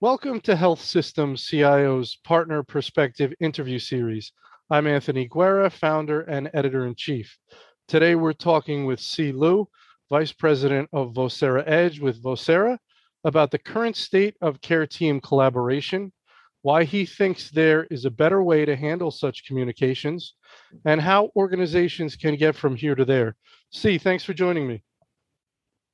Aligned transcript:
Welcome 0.00 0.40
to 0.42 0.54
Health 0.54 0.82
Systems 0.82 1.46
CIO's 1.46 2.16
Partner 2.16 2.62
Perspective 2.62 3.32
interview 3.40 3.78
series. 3.78 4.32
I'm 4.70 4.86
Anthony 4.86 5.26
Guerra, 5.26 5.70
founder 5.70 6.20
and 6.20 6.50
editor 6.52 6.86
in 6.86 6.94
chief. 6.94 7.36
Today 7.86 8.14
we're 8.14 8.34
talking 8.34 8.84
with 8.84 9.00
Si 9.00 9.32
Luo, 9.32 9.66
Vice 10.10 10.32
President 10.32 10.88
of 10.92 11.14
Vocera 11.14 11.64
Edge 11.66 12.00
with 12.00 12.22
Vocera, 12.22 12.76
about 13.24 13.50
the 13.50 13.58
current 13.58 13.96
state 13.96 14.36
of 14.42 14.60
care 14.60 14.86
team 14.86 15.20
collaboration, 15.20 16.12
why 16.62 16.84
he 16.84 17.06
thinks 17.06 17.50
there 17.50 17.84
is 17.90 18.04
a 18.04 18.10
better 18.10 18.42
way 18.42 18.64
to 18.64 18.76
handle 18.76 19.10
such 19.10 19.46
communications, 19.46 20.34
and 20.84 21.00
how 21.00 21.30
organizations 21.36 22.16
can 22.16 22.36
get 22.36 22.56
from 22.56 22.76
here 22.76 22.94
to 22.94 23.04
there. 23.04 23.36
Si, 23.70 23.98
thanks 23.98 24.24
for 24.24 24.34
joining 24.34 24.66
me. 24.66 24.82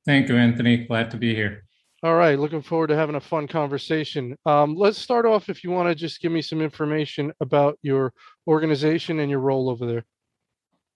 Thank 0.07 0.29
you, 0.29 0.37
Anthony. 0.37 0.87
Glad 0.87 1.11
to 1.13 1.17
be 1.17 1.35
here. 1.35 1.65
All 2.03 2.17
right, 2.17 2.39
looking 2.39 2.61
forward 2.61 2.89
to 2.89 2.97
having 2.97 3.15
a 3.15 3.21
fun 3.21 3.49
conversation. 3.49 4.37
Um, 4.45 4.75
let's 4.75 4.99
start 4.99 5.25
off 5.25 5.49
if 5.49 5.65
you 5.65 5.71
want 5.71 5.89
to 5.89 5.95
just 5.95 6.21
give 6.21 6.33
me 6.33 6.43
some 6.43 6.61
information 6.61 7.33
about 7.41 7.79
your 7.81 8.13
organization 8.47 9.21
and 9.21 9.31
your 9.31 9.41
role 9.41 9.71
over 9.71 9.87
there. 9.87 10.05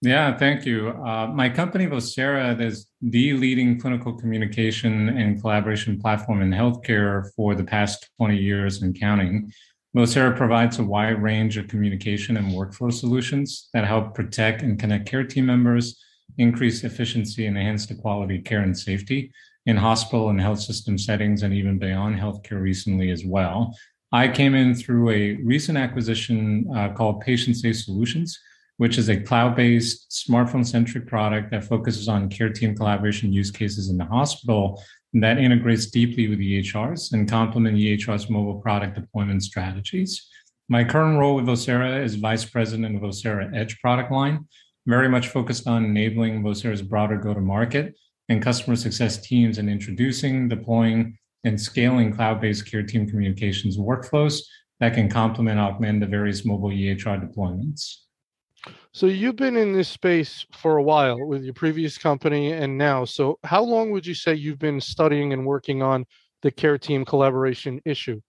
Yeah, 0.00 0.36
thank 0.36 0.64
you. 0.64 0.90
Uh, 0.90 1.26
my 1.26 1.48
company, 1.48 1.86
Vocera, 1.88 2.60
is 2.60 2.86
the 3.00 3.32
leading 3.32 3.80
clinical 3.80 4.12
communication 4.12 5.08
and 5.08 5.40
collaboration 5.40 6.00
platform 6.00 6.40
in 6.40 6.50
healthcare 6.50 7.28
for 7.34 7.56
the 7.56 7.64
past 7.64 8.08
20 8.18 8.36
years 8.36 8.82
and 8.82 8.98
counting. 8.98 9.52
Vocera 9.96 10.36
provides 10.36 10.78
a 10.78 10.84
wide 10.84 11.20
range 11.20 11.56
of 11.56 11.66
communication 11.66 12.36
and 12.36 12.52
workflow 12.52 12.92
solutions 12.92 13.70
that 13.74 13.84
help 13.84 14.14
protect 14.14 14.62
and 14.62 14.78
connect 14.78 15.08
care 15.08 15.24
team 15.24 15.46
members, 15.46 16.00
increase 16.36 16.84
efficiency, 16.84 17.46
and 17.46 17.58
enhance 17.58 17.86
the 17.86 17.96
quality 17.96 18.38
of 18.38 18.44
care 18.44 18.60
and 18.60 18.78
safety 18.78 19.32
in 19.66 19.76
hospital 19.76 20.28
and 20.28 20.40
health 20.40 20.60
system 20.60 20.96
settings 20.96 21.42
and 21.42 21.52
even 21.52 21.76
beyond 21.76 22.14
healthcare 22.16 22.62
recently 22.62 23.10
as 23.10 23.24
well. 23.24 23.76
I 24.12 24.28
came 24.28 24.54
in 24.54 24.76
through 24.76 25.10
a 25.10 25.34
recent 25.42 25.76
acquisition 25.76 26.70
uh, 26.72 26.90
called 26.92 27.20
Patient 27.20 27.56
Safe 27.56 27.76
Solutions 27.76 28.38
which 28.78 28.96
is 28.96 29.08
a 29.08 29.20
cloud 29.20 29.54
based, 29.54 30.10
smartphone 30.10 30.66
centric 30.66 31.06
product 31.06 31.50
that 31.50 31.64
focuses 31.64 32.08
on 32.08 32.28
care 32.28 32.48
team 32.48 32.74
collaboration 32.74 33.32
use 33.32 33.50
cases 33.50 33.90
in 33.90 33.98
the 33.98 34.04
hospital 34.04 34.82
and 35.12 35.22
that 35.22 35.38
integrates 35.38 35.86
deeply 35.86 36.28
with 36.28 36.38
EHRs 36.38 37.12
and 37.12 37.28
complement 37.28 37.76
EHR's 37.76 38.28
mobile 38.28 38.60
product 38.60 38.94
deployment 38.94 39.42
strategies. 39.42 40.28
My 40.68 40.84
current 40.84 41.18
role 41.18 41.34
with 41.36 41.46
Vocera 41.46 42.02
is 42.04 42.14
Vice 42.16 42.44
President 42.44 42.96
of 42.96 43.02
Vocera 43.02 43.54
Edge 43.56 43.80
product 43.80 44.12
line, 44.12 44.46
very 44.86 45.08
much 45.08 45.28
focused 45.28 45.66
on 45.66 45.84
enabling 45.84 46.42
Vocera's 46.42 46.82
broader 46.82 47.16
go 47.16 47.32
to 47.32 47.40
market 47.40 47.94
and 48.28 48.42
customer 48.42 48.76
success 48.76 49.16
teams 49.18 49.58
in 49.58 49.68
introducing, 49.68 50.48
deploying, 50.48 51.16
and 51.44 51.58
scaling 51.58 52.12
cloud 52.12 52.40
based 52.40 52.70
care 52.70 52.82
team 52.82 53.08
communications 53.08 53.78
workflows 53.78 54.42
that 54.80 54.94
can 54.94 55.08
complement 55.08 55.58
augment 55.58 56.00
the 56.00 56.06
various 56.06 56.44
mobile 56.44 56.68
EHR 56.68 57.18
deployments. 57.18 58.07
So 58.92 59.06
you've 59.06 59.36
been 59.36 59.56
in 59.56 59.72
this 59.72 59.88
space 59.88 60.46
for 60.52 60.76
a 60.76 60.82
while 60.82 61.24
with 61.26 61.44
your 61.44 61.54
previous 61.54 61.98
company 61.98 62.52
and 62.52 62.76
now. 62.76 63.04
So 63.04 63.38
how 63.44 63.62
long 63.62 63.90
would 63.90 64.06
you 64.06 64.14
say 64.14 64.34
you've 64.34 64.58
been 64.58 64.80
studying 64.80 65.32
and 65.32 65.46
working 65.46 65.82
on 65.82 66.04
the 66.42 66.50
care 66.50 66.78
team 66.78 67.04
collaboration 67.04 67.80
issue? 67.84 68.20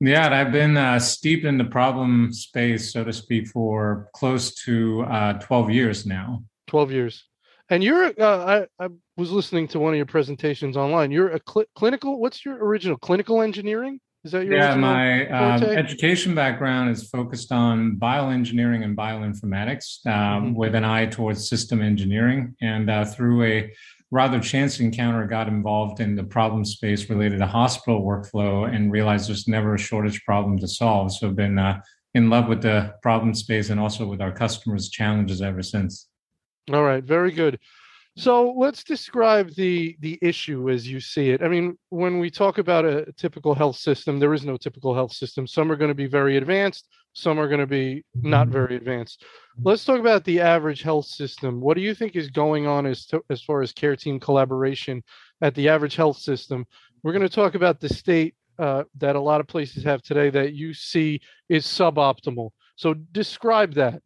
Yeah, 0.00 0.34
I've 0.34 0.50
been 0.50 0.76
uh, 0.76 0.98
steeped 0.98 1.44
in 1.44 1.58
the 1.58 1.64
problem 1.64 2.32
space, 2.32 2.92
so 2.92 3.04
to 3.04 3.12
speak, 3.12 3.48
for 3.48 4.08
close 4.14 4.54
to 4.64 5.02
uh, 5.02 5.34
12 5.34 5.70
years 5.70 6.06
now. 6.06 6.42
12 6.68 6.92
years. 6.92 7.26
And 7.68 7.84
you're, 7.84 8.06
uh, 8.18 8.66
I, 8.80 8.84
I 8.84 8.88
was 9.16 9.30
listening 9.30 9.68
to 9.68 9.78
one 9.78 9.92
of 9.92 9.96
your 9.96 10.06
presentations 10.06 10.76
online. 10.76 11.10
You're 11.10 11.28
a 11.28 11.40
cl- 11.46 11.66
clinical, 11.74 12.18
what's 12.18 12.44
your 12.44 12.56
original 12.64 12.96
clinical 12.96 13.42
engineering? 13.42 14.00
Is 14.22 14.32
that 14.32 14.44
your 14.44 14.56
yeah? 14.56 14.74
My 14.74 15.26
um, 15.28 15.62
education 15.62 16.34
background 16.34 16.90
is 16.90 17.08
focused 17.08 17.52
on 17.52 17.96
bioengineering 17.96 18.84
and 18.84 18.96
bioinformatics, 18.96 20.06
um, 20.06 20.12
mm-hmm. 20.12 20.54
with 20.54 20.74
an 20.74 20.84
eye 20.84 21.06
towards 21.06 21.48
system 21.48 21.80
engineering. 21.80 22.54
And 22.60 22.90
uh, 22.90 23.06
through 23.06 23.44
a 23.44 23.72
rather 24.10 24.38
chance 24.38 24.78
encounter, 24.80 25.24
got 25.26 25.48
involved 25.48 26.00
in 26.00 26.16
the 26.16 26.24
problem 26.24 26.66
space 26.66 27.08
related 27.08 27.38
to 27.38 27.46
hospital 27.46 28.02
workflow, 28.02 28.72
and 28.74 28.92
realized 28.92 29.28
there's 29.28 29.48
never 29.48 29.74
a 29.74 29.78
shortage 29.78 30.22
problem 30.24 30.58
to 30.58 30.68
solve. 30.68 31.12
So 31.12 31.28
I've 31.28 31.36
been 31.36 31.58
uh, 31.58 31.80
in 32.14 32.28
love 32.28 32.46
with 32.46 32.60
the 32.60 32.94
problem 33.02 33.32
space 33.32 33.70
and 33.70 33.80
also 33.80 34.06
with 34.06 34.20
our 34.20 34.32
customers' 34.32 34.90
challenges 34.90 35.40
ever 35.40 35.62
since. 35.62 36.08
All 36.70 36.82
right, 36.82 37.02
very 37.02 37.30
good. 37.30 37.58
So 38.16 38.52
let's 38.56 38.84
describe 38.84 39.54
the 39.54 39.96
the 40.00 40.18
issue 40.20 40.68
as 40.68 40.86
you 40.86 41.00
see 41.00 41.30
it. 41.30 41.42
I 41.42 41.48
mean, 41.48 41.78
when 41.90 42.18
we 42.18 42.30
talk 42.30 42.58
about 42.58 42.84
a 42.84 43.06
typical 43.16 43.54
health 43.54 43.76
system, 43.76 44.18
there 44.18 44.34
is 44.34 44.44
no 44.44 44.56
typical 44.56 44.94
health 44.94 45.12
system. 45.12 45.46
Some 45.46 45.70
are 45.70 45.76
going 45.76 45.90
to 45.90 45.94
be 45.94 46.06
very 46.06 46.36
advanced, 46.36 46.88
some 47.12 47.38
are 47.38 47.48
going 47.48 47.60
to 47.60 47.66
be 47.66 48.04
not 48.14 48.46
mm-hmm. 48.46 48.52
very 48.52 48.76
advanced. 48.76 49.24
Let's 49.62 49.84
talk 49.84 50.00
about 50.00 50.24
the 50.24 50.40
average 50.40 50.82
health 50.82 51.06
system. 51.06 51.60
What 51.60 51.76
do 51.76 51.82
you 51.82 51.94
think 51.94 52.16
is 52.16 52.30
going 52.30 52.66
on 52.66 52.86
as 52.86 53.06
to, 53.06 53.22
as 53.30 53.42
far 53.42 53.62
as 53.62 53.72
care 53.72 53.96
team 53.96 54.18
collaboration 54.18 55.02
at 55.40 55.54
the 55.54 55.68
average 55.68 55.96
health 55.96 56.18
system? 56.18 56.66
We're 57.02 57.12
going 57.12 57.22
to 57.22 57.28
talk 57.28 57.54
about 57.54 57.80
the 57.80 57.88
state 57.88 58.34
uh, 58.58 58.84
that 58.98 59.16
a 59.16 59.20
lot 59.20 59.40
of 59.40 59.46
places 59.46 59.84
have 59.84 60.02
today 60.02 60.30
that 60.30 60.52
you 60.52 60.74
see 60.74 61.20
is 61.48 61.64
suboptimal. 61.64 62.50
So 62.76 62.94
describe 62.94 63.74
that. 63.74 64.02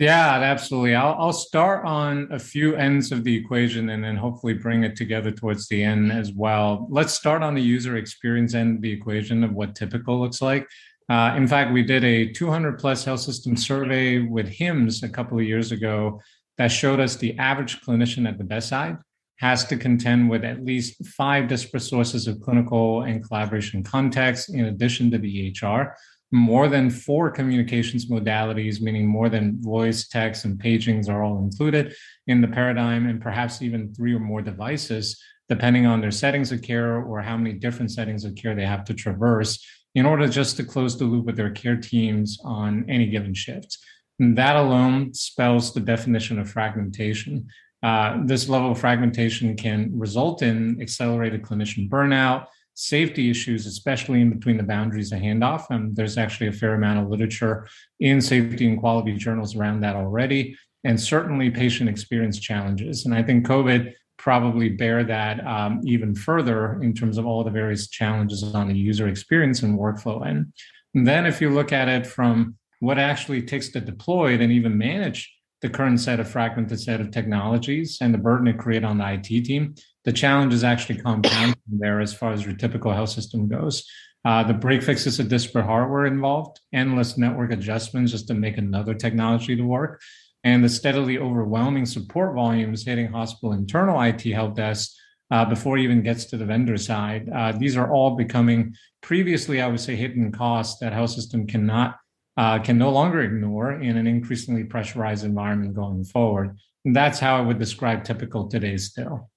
Yeah, 0.00 0.36
absolutely. 0.40 0.94
I'll, 0.94 1.14
I'll 1.18 1.32
start 1.32 1.84
on 1.84 2.26
a 2.30 2.38
few 2.38 2.74
ends 2.74 3.12
of 3.12 3.22
the 3.22 3.36
equation 3.36 3.90
and 3.90 4.02
then 4.02 4.16
hopefully 4.16 4.54
bring 4.54 4.82
it 4.82 4.96
together 4.96 5.30
towards 5.30 5.68
the 5.68 5.84
end 5.84 6.10
as 6.10 6.32
well. 6.32 6.86
Let's 6.88 7.12
start 7.12 7.42
on 7.42 7.54
the 7.54 7.60
user 7.60 7.98
experience 7.98 8.54
end 8.54 8.76
of 8.76 8.80
the 8.80 8.90
equation 8.90 9.44
of 9.44 9.52
what 9.52 9.74
typical 9.74 10.18
looks 10.18 10.40
like. 10.40 10.66
Uh, 11.10 11.34
in 11.36 11.46
fact, 11.46 11.74
we 11.74 11.82
did 11.82 12.02
a 12.02 12.32
200 12.32 12.78
plus 12.78 13.04
health 13.04 13.20
system 13.20 13.58
survey 13.58 14.20
with 14.20 14.48
HIMSS 14.48 15.02
a 15.02 15.08
couple 15.10 15.38
of 15.38 15.44
years 15.44 15.70
ago 15.70 16.18
that 16.56 16.68
showed 16.68 16.98
us 16.98 17.16
the 17.16 17.36
average 17.38 17.82
clinician 17.82 18.26
at 18.26 18.38
the 18.38 18.44
bedside 18.44 18.96
has 19.40 19.66
to 19.66 19.76
contend 19.76 20.30
with 20.30 20.44
at 20.44 20.64
least 20.64 21.04
five 21.04 21.46
disparate 21.46 21.82
sources 21.82 22.26
of 22.26 22.40
clinical 22.40 23.02
and 23.02 23.26
collaboration 23.26 23.82
context 23.82 24.48
in 24.48 24.64
addition 24.66 25.10
to 25.10 25.18
the 25.18 25.52
EHR 25.52 25.92
more 26.32 26.68
than 26.68 26.90
four 26.90 27.30
communications 27.30 28.06
modalities, 28.06 28.80
meaning 28.80 29.06
more 29.06 29.28
than 29.28 29.60
voice, 29.60 30.06
text, 30.08 30.44
and 30.44 30.58
pagings 30.58 31.08
are 31.08 31.22
all 31.22 31.38
included 31.38 31.94
in 32.26 32.40
the 32.40 32.48
paradigm, 32.48 33.08
and 33.08 33.20
perhaps 33.20 33.62
even 33.62 33.92
three 33.94 34.14
or 34.14 34.20
more 34.20 34.40
devices, 34.40 35.20
depending 35.48 35.86
on 35.86 36.00
their 36.00 36.12
settings 36.12 36.52
of 36.52 36.62
care 36.62 37.02
or 37.02 37.20
how 37.20 37.36
many 37.36 37.52
different 37.52 37.90
settings 37.90 38.24
of 38.24 38.36
care 38.36 38.54
they 38.54 38.64
have 38.64 38.84
to 38.84 38.94
traverse 38.94 39.64
in 39.96 40.06
order 40.06 40.28
just 40.28 40.56
to 40.56 40.64
close 40.64 40.96
the 40.96 41.04
loop 41.04 41.26
with 41.26 41.36
their 41.36 41.50
care 41.50 41.76
teams 41.76 42.38
on 42.44 42.84
any 42.88 43.06
given 43.06 43.34
shift. 43.34 43.78
And 44.20 44.38
that 44.38 44.54
alone 44.54 45.12
spells 45.14 45.74
the 45.74 45.80
definition 45.80 46.38
of 46.38 46.48
fragmentation. 46.48 47.48
Uh, 47.82 48.18
this 48.24 48.48
level 48.48 48.72
of 48.72 48.78
fragmentation 48.78 49.56
can 49.56 49.90
result 49.98 50.42
in 50.42 50.80
accelerated 50.80 51.42
clinician 51.42 51.88
burnout, 51.88 52.46
safety 52.80 53.30
issues, 53.30 53.66
especially 53.66 54.22
in 54.22 54.30
between 54.30 54.56
the 54.56 54.62
boundaries 54.62 55.12
of 55.12 55.20
handoff. 55.20 55.66
And 55.68 55.94
there's 55.94 56.16
actually 56.16 56.48
a 56.48 56.52
fair 56.52 56.74
amount 56.74 56.98
of 56.98 57.10
literature 57.10 57.68
in 58.00 58.20
safety 58.20 58.66
and 58.66 58.80
quality 58.80 59.16
journals 59.16 59.54
around 59.54 59.80
that 59.80 59.96
already, 59.96 60.56
and 60.84 60.98
certainly 60.98 61.50
patient 61.50 61.90
experience 61.90 62.38
challenges. 62.38 63.04
And 63.04 63.14
I 63.14 63.22
think 63.22 63.46
COVID 63.46 63.92
probably 64.16 64.70
bear 64.70 65.04
that 65.04 65.46
um, 65.46 65.80
even 65.84 66.14
further 66.14 66.82
in 66.82 66.94
terms 66.94 67.18
of 67.18 67.26
all 67.26 67.44
the 67.44 67.50
various 67.50 67.88
challenges 67.88 68.42
on 68.54 68.68
the 68.68 68.74
user 68.74 69.08
experience 69.08 69.62
and 69.62 69.78
workflow. 69.78 70.26
And 70.26 70.52
then 70.94 71.26
if 71.26 71.40
you 71.40 71.50
look 71.50 71.72
at 71.72 71.88
it 71.88 72.06
from 72.06 72.56
what 72.80 72.98
actually 72.98 73.42
takes 73.42 73.68
to 73.70 73.80
deploy 73.80 74.34
and 74.34 74.50
even 74.50 74.76
manage 74.78 75.30
the 75.62 75.68
current 75.68 76.00
set 76.00 76.20
of 76.20 76.28
fragmented 76.28 76.80
set 76.80 77.00
of 77.00 77.10
technologies 77.10 77.98
and 78.00 78.14
the 78.14 78.18
burden 78.18 78.48
it 78.48 78.58
create 78.58 78.84
on 78.84 78.98
the 78.98 79.12
IT 79.12 79.44
team, 79.44 79.74
the 80.04 80.12
challenge 80.12 80.54
is 80.54 80.64
actually 80.64 80.98
compounding 80.98 81.54
there 81.68 82.00
as 82.00 82.14
far 82.14 82.32
as 82.32 82.44
your 82.44 82.54
typical 82.54 82.92
health 82.92 83.10
system 83.10 83.48
goes. 83.48 83.86
Uh, 84.24 84.42
the 84.42 84.54
break 84.54 84.82
fixes 84.82 85.18
of 85.18 85.28
disparate 85.28 85.64
hardware 85.64 86.06
involved, 86.06 86.60
endless 86.72 87.16
network 87.16 87.52
adjustments 87.52 88.12
just 88.12 88.28
to 88.28 88.34
make 88.34 88.58
another 88.58 88.94
technology 88.94 89.56
to 89.56 89.62
work, 89.62 90.00
and 90.44 90.62
the 90.62 90.68
steadily 90.68 91.18
overwhelming 91.18 91.86
support 91.86 92.34
volumes 92.34 92.84
hitting 92.84 93.10
hospital 93.10 93.52
internal 93.52 94.00
IT 94.00 94.22
help 94.24 94.56
desks 94.56 94.98
uh, 95.30 95.44
before 95.44 95.78
it 95.78 95.82
even 95.82 96.02
gets 96.02 96.26
to 96.26 96.36
the 96.36 96.44
vendor 96.44 96.76
side. 96.76 97.28
Uh, 97.34 97.52
these 97.52 97.76
are 97.76 97.90
all 97.90 98.16
becoming 98.16 98.74
previously, 99.00 99.60
I 99.60 99.68
would 99.68 99.80
say, 99.80 99.96
hidden 99.96 100.32
costs 100.32 100.80
that 100.80 100.92
health 100.92 101.10
system 101.10 101.46
cannot 101.46 101.96
uh, 102.40 102.58
can 102.58 102.78
no 102.78 102.88
longer 102.88 103.20
ignore 103.20 103.72
in 103.72 103.98
an 103.98 104.06
increasingly 104.06 104.64
pressurized 104.64 105.26
environment 105.26 105.74
going 105.74 106.02
forward. 106.02 106.56
And 106.86 106.96
that's 106.96 107.20
how 107.20 107.36
I 107.36 107.42
would 107.42 107.58
describe 107.58 108.02
typical 108.02 108.48
today 108.48 108.78
still. 108.78 109.30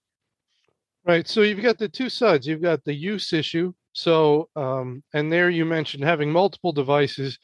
Right. 1.06 1.28
So 1.28 1.42
you've 1.42 1.62
got 1.62 1.78
the 1.78 1.90
two 1.90 2.08
sides. 2.08 2.48
You've 2.48 2.62
got 2.62 2.82
the 2.86 2.94
use 2.94 3.34
issue. 3.34 3.74
So, 3.92 4.48
um, 4.56 5.04
and 5.14 5.30
there 5.30 5.50
you 5.50 5.66
mentioned 5.66 6.06
having 6.06 6.32
multiple 6.32 6.72
devices, 6.72 7.38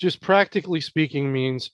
just 0.00 0.20
practically 0.20 0.80
speaking, 0.80 1.32
means 1.32 1.70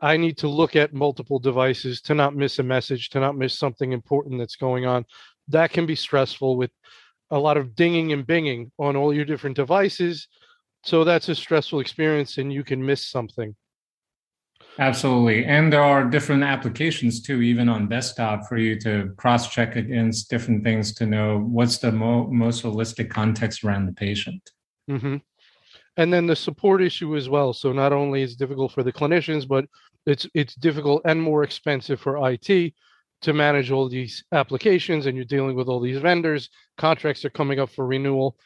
I 0.00 0.16
need 0.16 0.38
to 0.38 0.46
look 0.46 0.76
at 0.76 0.94
multiple 0.94 1.40
devices 1.40 2.00
to 2.02 2.14
not 2.14 2.36
miss 2.36 2.60
a 2.60 2.62
message, 2.62 3.08
to 3.10 3.18
not 3.18 3.36
miss 3.36 3.58
something 3.58 3.90
important 3.92 4.38
that's 4.38 4.54
going 4.54 4.86
on. 4.86 5.06
That 5.48 5.72
can 5.72 5.86
be 5.86 5.96
stressful 5.96 6.56
with 6.56 6.70
a 7.32 7.38
lot 7.38 7.56
of 7.56 7.74
dinging 7.74 8.12
and 8.12 8.24
binging 8.24 8.70
on 8.78 8.94
all 8.94 9.12
your 9.12 9.24
different 9.24 9.56
devices. 9.56 10.28
So 10.82 11.04
that's 11.04 11.28
a 11.28 11.34
stressful 11.34 11.80
experience 11.80 12.38
and 12.38 12.52
you 12.52 12.64
can 12.64 12.84
miss 12.84 13.06
something. 13.06 13.54
Absolutely. 14.78 15.44
And 15.44 15.72
there 15.72 15.82
are 15.82 16.04
different 16.04 16.42
applications 16.42 17.20
too, 17.20 17.42
even 17.42 17.68
on 17.68 17.88
desktop, 17.88 18.46
for 18.48 18.56
you 18.56 18.78
to 18.80 19.12
cross 19.16 19.52
check 19.52 19.76
against 19.76 20.30
different 20.30 20.64
things 20.64 20.94
to 20.94 21.06
know 21.06 21.40
what's 21.40 21.78
the 21.78 21.92
mo- 21.92 22.28
most 22.28 22.62
holistic 22.62 23.10
context 23.10 23.64
around 23.64 23.86
the 23.86 23.92
patient. 23.92 24.50
Mm-hmm. 24.88 25.16
And 25.96 26.12
then 26.12 26.26
the 26.26 26.36
support 26.36 26.80
issue 26.82 27.16
as 27.16 27.28
well. 27.28 27.52
So 27.52 27.72
not 27.72 27.92
only 27.92 28.22
is 28.22 28.32
it 28.32 28.38
difficult 28.38 28.72
for 28.72 28.82
the 28.82 28.92
clinicians, 28.92 29.46
but 29.46 29.66
it's 30.06 30.26
it's 30.34 30.54
difficult 30.54 31.02
and 31.04 31.20
more 31.20 31.42
expensive 31.42 32.00
for 32.00 32.30
IT 32.30 32.72
to 33.22 33.32
manage 33.34 33.70
all 33.70 33.88
these 33.88 34.24
applications, 34.32 35.04
and 35.04 35.14
you're 35.14 35.26
dealing 35.26 35.54
with 35.54 35.68
all 35.68 35.80
these 35.80 35.98
vendors. 35.98 36.48
Contracts 36.78 37.24
are 37.24 37.30
coming 37.30 37.58
up 37.58 37.68
for 37.70 37.86
renewal, 37.86 38.38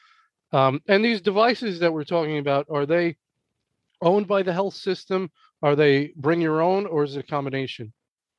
um, 0.54 0.80
and 0.88 1.04
these 1.04 1.20
devices 1.20 1.80
that 1.80 1.92
we're 1.92 2.04
talking 2.04 2.38
about 2.38 2.66
are 2.70 2.86
they 2.86 3.16
owned 4.00 4.28
by 4.28 4.42
the 4.42 4.52
health 4.52 4.74
system? 4.74 5.30
Are 5.62 5.74
they 5.74 6.12
bring 6.16 6.40
your 6.40 6.62
own, 6.62 6.86
or 6.86 7.04
is 7.04 7.16
it 7.16 7.20
a 7.20 7.22
combination? 7.26 7.92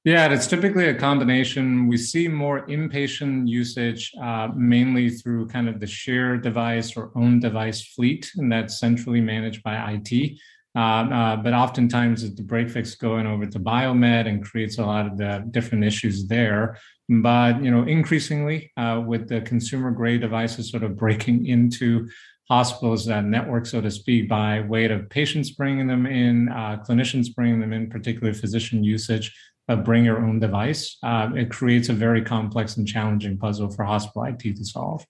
Yeah, 0.06 0.32
it's 0.32 0.46
typically 0.46 0.88
a 0.88 0.94
combination. 0.94 1.88
We 1.88 1.98
see 1.98 2.28
more 2.28 2.68
inpatient 2.68 3.48
usage, 3.48 4.14
uh, 4.22 4.50
mainly 4.56 5.10
through 5.10 5.48
kind 5.48 5.68
of 5.68 5.80
the 5.80 5.88
shared 5.88 6.44
device 6.44 6.96
or 6.96 7.12
own 7.16 7.40
device 7.40 7.84
fleet, 7.84 8.32
and 8.38 8.52
that's 8.52 8.80
centrally 8.80 9.20
managed 9.20 9.64
by 9.64 9.76
IT. 9.94 10.40
Uh, 10.76 10.80
uh, 10.80 11.36
but 11.38 11.54
oftentimes 11.54 12.36
the 12.36 12.44
break 12.44 12.70
fix 12.70 12.96
going 12.96 13.26
over 13.26 13.46
to 13.46 13.60
biomed 13.60 14.28
and 14.28 14.44
creates 14.44 14.78
a 14.78 14.86
lot 14.86 15.08
of 15.08 15.18
the 15.18 15.44
different 15.50 15.84
issues 15.84 16.28
there. 16.28 16.78
But 17.08 17.64
you 17.64 17.70
know, 17.70 17.84
increasingly 17.84 18.72
uh, 18.78 19.04
with 19.06 19.28
the 19.28 19.42
consumer 19.42 19.92
grade 19.92 20.22
devices 20.22 20.72
sort 20.72 20.84
of 20.84 20.96
breaking 20.96 21.46
into 21.46 22.08
hospitals 22.50 23.06
that 23.06 23.26
network, 23.26 23.66
so 23.66 23.82
to 23.82 23.92
speak, 23.92 24.30
by 24.30 24.62
way 24.62 24.86
of 24.86 25.10
patients 25.10 25.52
bringing 25.52 25.88
them 25.88 26.06
in, 26.06 26.50
uh, 26.50 26.84
clinicians 26.88 27.34
bringing 27.34 27.60
them 27.60 27.74
in, 27.74 27.90
particularly 27.90 28.38
physician 28.38 28.84
usage 28.84 29.34
of 29.68 29.84
bring 29.84 30.06
your 30.06 30.20
own 30.20 30.40
device. 30.40 30.98
Uh, 31.04 31.30
it 31.36 31.50
creates 31.50 31.90
a 31.90 31.94
very 31.94 32.22
complex 32.22 32.78
and 32.78 32.88
challenging 32.88 33.38
puzzle 33.38 33.70
for 33.72 33.84
hospital 33.84 34.24
IT 34.24 34.42
to 34.42 34.66
solve. 34.66 35.06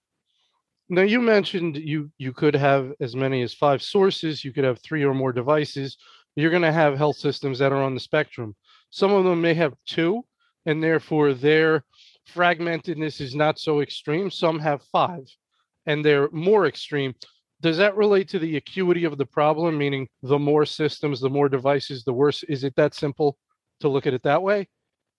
Now 0.88 1.02
you 1.02 1.20
mentioned 1.20 1.78
you 1.78 2.12
you 2.18 2.32
could 2.32 2.56
have 2.56 2.94
as 3.00 3.16
many 3.16 3.42
as 3.42 3.54
five 3.54 3.82
sources. 3.82 4.46
You 4.46 4.54
could 4.54 4.64
have 4.64 4.80
three 4.82 5.04
or 5.04 5.14
more 5.14 5.34
devices. 5.34 5.98
You're 6.36 6.52
going 6.52 6.62
to 6.62 6.72
have 6.72 6.98
health 6.98 7.16
systems 7.16 7.60
that 7.60 7.72
are 7.72 7.82
on 7.82 7.96
the 7.96 8.00
spectrum. 8.00 8.56
Some 8.92 9.12
of 9.12 9.24
them 9.24 9.42
may 9.42 9.54
have 9.56 9.74
two, 9.88 10.26
and 10.66 10.82
therefore 10.84 11.34
their 11.34 11.84
fragmentedness 12.34 13.22
is 13.22 13.36
not 13.36 13.60
so 13.60 13.82
extreme. 13.82 14.30
Some 14.30 14.60
have 14.60 14.82
five 14.92 15.26
and 15.86 16.04
they're 16.04 16.30
more 16.32 16.66
extreme. 16.66 17.14
Does 17.62 17.78
that 17.78 17.96
relate 17.96 18.28
to 18.30 18.40
the 18.40 18.58
acuity 18.58 19.06
of 19.06 19.18
the 19.18 19.26
problem? 19.26 19.78
Meaning, 19.78 20.08
the 20.22 20.40
more 20.40 20.66
systems, 20.66 21.20
the 21.20 21.30
more 21.30 21.50
devices, 21.50 22.04
the 22.04 22.14
worse. 22.14 22.44
Is 22.44 22.64
it 22.64 22.76
that 22.76 22.94
simple 22.94 23.38
to 23.80 23.90
look 23.90 24.06
at 24.06 24.14
it 24.14 24.24
that 24.24 24.42
way? 24.42 24.68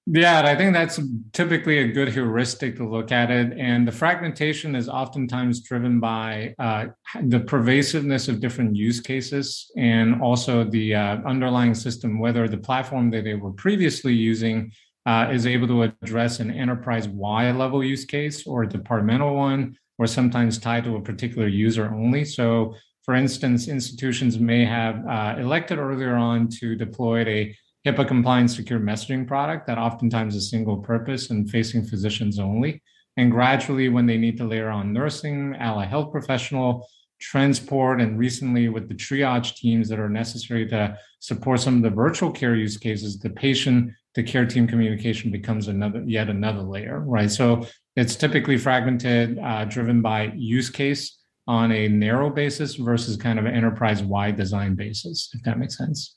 Yeah, 0.08 0.42
I 0.46 0.54
think 0.54 0.72
that's 0.72 1.00
typically 1.32 1.78
a 1.78 1.88
good 1.88 2.08
heuristic 2.10 2.76
to 2.76 2.88
look 2.88 3.10
at 3.10 3.28
it. 3.32 3.58
And 3.58 3.88
the 3.88 3.92
fragmentation 3.92 4.76
is 4.76 4.88
oftentimes 4.88 5.62
driven 5.62 5.98
by 5.98 6.54
uh, 6.60 6.86
the 7.24 7.40
pervasiveness 7.40 8.28
of 8.28 8.38
different 8.38 8.76
use 8.76 9.00
cases 9.00 9.68
and 9.76 10.22
also 10.22 10.62
the 10.62 10.94
uh, 10.94 11.16
underlying 11.26 11.74
system, 11.74 12.20
whether 12.20 12.46
the 12.46 12.56
platform 12.56 13.10
that 13.10 13.24
they 13.24 13.34
were 13.34 13.50
previously 13.50 14.14
using 14.14 14.70
uh, 15.06 15.28
is 15.32 15.46
able 15.46 15.68
to 15.68 15.82
address 15.82 16.40
an 16.40 16.50
enterprise 16.50 17.08
wide 17.08 17.54
level 17.54 17.82
use 17.82 18.04
case 18.04 18.46
or 18.46 18.64
a 18.64 18.68
departmental 18.68 19.34
one 19.34 19.76
or 19.98 20.06
sometimes 20.06 20.58
tied 20.58 20.84
to 20.84 20.96
a 20.96 21.00
particular 21.00 21.46
user 21.46 21.90
only. 21.94 22.24
So, 22.24 22.74
for 23.04 23.14
instance, 23.14 23.68
institutions 23.68 24.38
may 24.38 24.64
have 24.64 25.06
uh, 25.06 25.36
elected 25.38 25.78
earlier 25.78 26.16
on 26.16 26.48
to 26.60 26.74
deploy 26.74 27.22
a 27.22 27.56
HIPAA 27.86 28.08
compliant 28.08 28.50
secure 28.50 28.80
messaging 28.80 29.28
product 29.28 29.68
that 29.68 29.78
oftentimes 29.78 30.34
is 30.34 30.50
single 30.50 30.78
purpose 30.78 31.30
and 31.30 31.48
facing 31.48 31.84
physicians 31.84 32.40
only. 32.40 32.82
And 33.16 33.30
gradually, 33.30 33.88
when 33.88 34.06
they 34.06 34.18
need 34.18 34.36
to 34.38 34.44
layer 34.44 34.68
on 34.68 34.92
nursing, 34.92 35.54
allied 35.54 35.88
health 35.88 36.10
professional, 36.10 36.86
transport, 37.20 38.00
and 38.00 38.18
recently 38.18 38.68
with 38.68 38.88
the 38.88 38.94
triage 38.94 39.54
teams 39.54 39.88
that 39.88 40.00
are 40.00 40.08
necessary 40.08 40.68
to 40.68 40.98
support 41.20 41.60
some 41.60 41.76
of 41.76 41.82
the 41.82 41.90
virtual 41.90 42.30
care 42.30 42.56
use 42.56 42.76
cases, 42.76 43.18
the 43.18 43.30
patient 43.30 43.92
to 44.16 44.22
care 44.22 44.46
team 44.46 44.66
communication 44.66 45.30
becomes 45.30 45.68
another 45.68 46.02
yet 46.06 46.30
another 46.30 46.62
layer, 46.62 47.00
right? 47.00 47.30
So 47.30 47.66
it's 47.96 48.16
typically 48.16 48.56
fragmented, 48.56 49.38
uh, 49.38 49.66
driven 49.66 50.00
by 50.00 50.32
use 50.34 50.70
case 50.70 51.18
on 51.46 51.70
a 51.70 51.86
narrow 51.88 52.30
basis 52.30 52.76
versus 52.76 53.18
kind 53.18 53.38
of 53.38 53.44
an 53.44 53.54
enterprise 53.54 54.02
wide 54.02 54.38
design 54.38 54.74
basis, 54.74 55.28
if 55.34 55.42
that 55.42 55.58
makes 55.58 55.76
sense. 55.76 56.16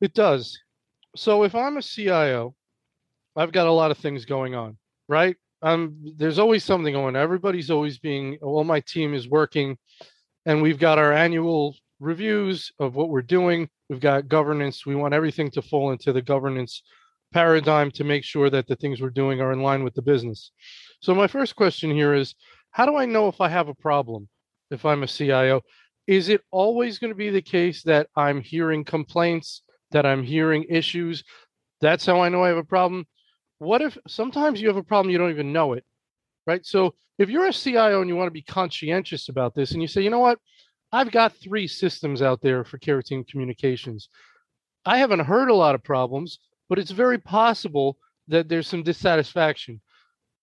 It 0.00 0.12
does. 0.12 0.58
So 1.14 1.44
if 1.44 1.54
I'm 1.54 1.76
a 1.76 1.82
CIO, 1.82 2.56
I've 3.36 3.52
got 3.52 3.68
a 3.68 3.72
lot 3.72 3.92
of 3.92 3.98
things 3.98 4.24
going 4.24 4.56
on, 4.56 4.76
right? 5.08 5.36
Um, 5.62 6.14
there's 6.16 6.40
always 6.40 6.64
something 6.64 6.94
going. 6.94 7.14
on. 7.14 7.22
Everybody's 7.22 7.70
always 7.70 8.00
being. 8.00 8.38
All 8.42 8.64
my 8.64 8.80
team 8.80 9.14
is 9.14 9.28
working, 9.28 9.78
and 10.46 10.62
we've 10.62 10.80
got 10.80 10.98
our 10.98 11.12
annual 11.12 11.76
reviews 12.00 12.72
of 12.80 12.96
what 12.96 13.08
we're 13.08 13.22
doing. 13.22 13.68
We've 13.88 14.00
got 14.00 14.28
governance. 14.28 14.84
We 14.84 14.94
want 14.94 15.14
everything 15.14 15.50
to 15.52 15.62
fall 15.62 15.92
into 15.92 16.12
the 16.12 16.22
governance 16.22 16.82
paradigm 17.32 17.90
to 17.92 18.04
make 18.04 18.24
sure 18.24 18.50
that 18.50 18.66
the 18.66 18.76
things 18.76 19.00
we're 19.00 19.10
doing 19.10 19.40
are 19.40 19.52
in 19.52 19.62
line 19.62 19.84
with 19.84 19.94
the 19.94 20.02
business. 20.02 20.50
So 21.00 21.14
my 21.14 21.26
first 21.26 21.56
question 21.56 21.90
here 21.90 22.14
is 22.14 22.34
how 22.70 22.86
do 22.86 22.96
I 22.96 23.06
know 23.06 23.28
if 23.28 23.40
I 23.40 23.48
have 23.48 23.68
a 23.68 23.74
problem 23.74 24.28
if 24.70 24.84
I'm 24.84 25.02
a 25.02 25.08
CIO? 25.08 25.62
Is 26.06 26.28
it 26.28 26.42
always 26.50 26.98
going 26.98 27.10
to 27.10 27.16
be 27.16 27.30
the 27.30 27.42
case 27.42 27.82
that 27.84 28.08
I'm 28.16 28.40
hearing 28.40 28.84
complaints, 28.84 29.62
that 29.90 30.06
I'm 30.06 30.22
hearing 30.22 30.64
issues? 30.68 31.24
That's 31.80 32.06
how 32.06 32.20
I 32.20 32.28
know 32.28 32.44
I 32.44 32.48
have 32.48 32.56
a 32.56 32.64
problem. 32.64 33.06
What 33.58 33.82
if 33.82 33.96
sometimes 34.06 34.60
you 34.60 34.68
have 34.68 34.76
a 34.76 34.82
problem 34.82 35.10
you 35.10 35.18
don't 35.18 35.30
even 35.30 35.52
know 35.52 35.74
it? 35.74 35.84
Right? 36.46 36.64
So 36.64 36.94
if 37.18 37.28
you're 37.28 37.46
a 37.46 37.52
CIO 37.52 38.00
and 38.00 38.08
you 38.08 38.16
want 38.16 38.28
to 38.28 38.32
be 38.32 38.42
conscientious 38.42 39.28
about 39.28 39.54
this 39.54 39.72
and 39.72 39.82
you 39.82 39.88
say, 39.88 40.02
"You 40.02 40.10
know 40.10 40.20
what? 40.20 40.38
I've 40.90 41.10
got 41.10 41.36
three 41.36 41.66
systems 41.66 42.22
out 42.22 42.40
there 42.40 42.64
for 42.64 42.78
care 42.78 43.02
communications. 43.02 44.08
I 44.86 44.98
haven't 44.98 45.20
heard 45.20 45.50
a 45.50 45.54
lot 45.54 45.74
of 45.74 45.84
problems, 45.84 46.38
but 46.68 46.78
it's 46.78 46.90
very 46.90 47.18
possible 47.18 47.98
that 48.28 48.48
there's 48.48 48.66
some 48.66 48.82
dissatisfaction. 48.82 49.80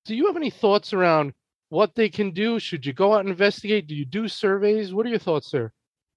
Do 0.06 0.16
you 0.16 0.28
have 0.28 0.38
any 0.38 0.52
thoughts 0.52 0.94
around 0.94 1.34
what 1.70 1.96
they 1.96 2.10
can 2.10 2.32
do? 2.32 2.60
Should 2.60 2.86
you 2.86 2.94
go 2.94 3.14
out 3.14 3.22
and 3.22 3.30
investigate? 3.30 3.88
Do 3.88 3.96
you 3.96 4.06
do 4.06 4.28
surveys? 4.28 4.94
What 4.94 5.06
are 5.06 5.10
your 5.10 5.20
thoughts 5.20 5.50
there? 5.50 5.74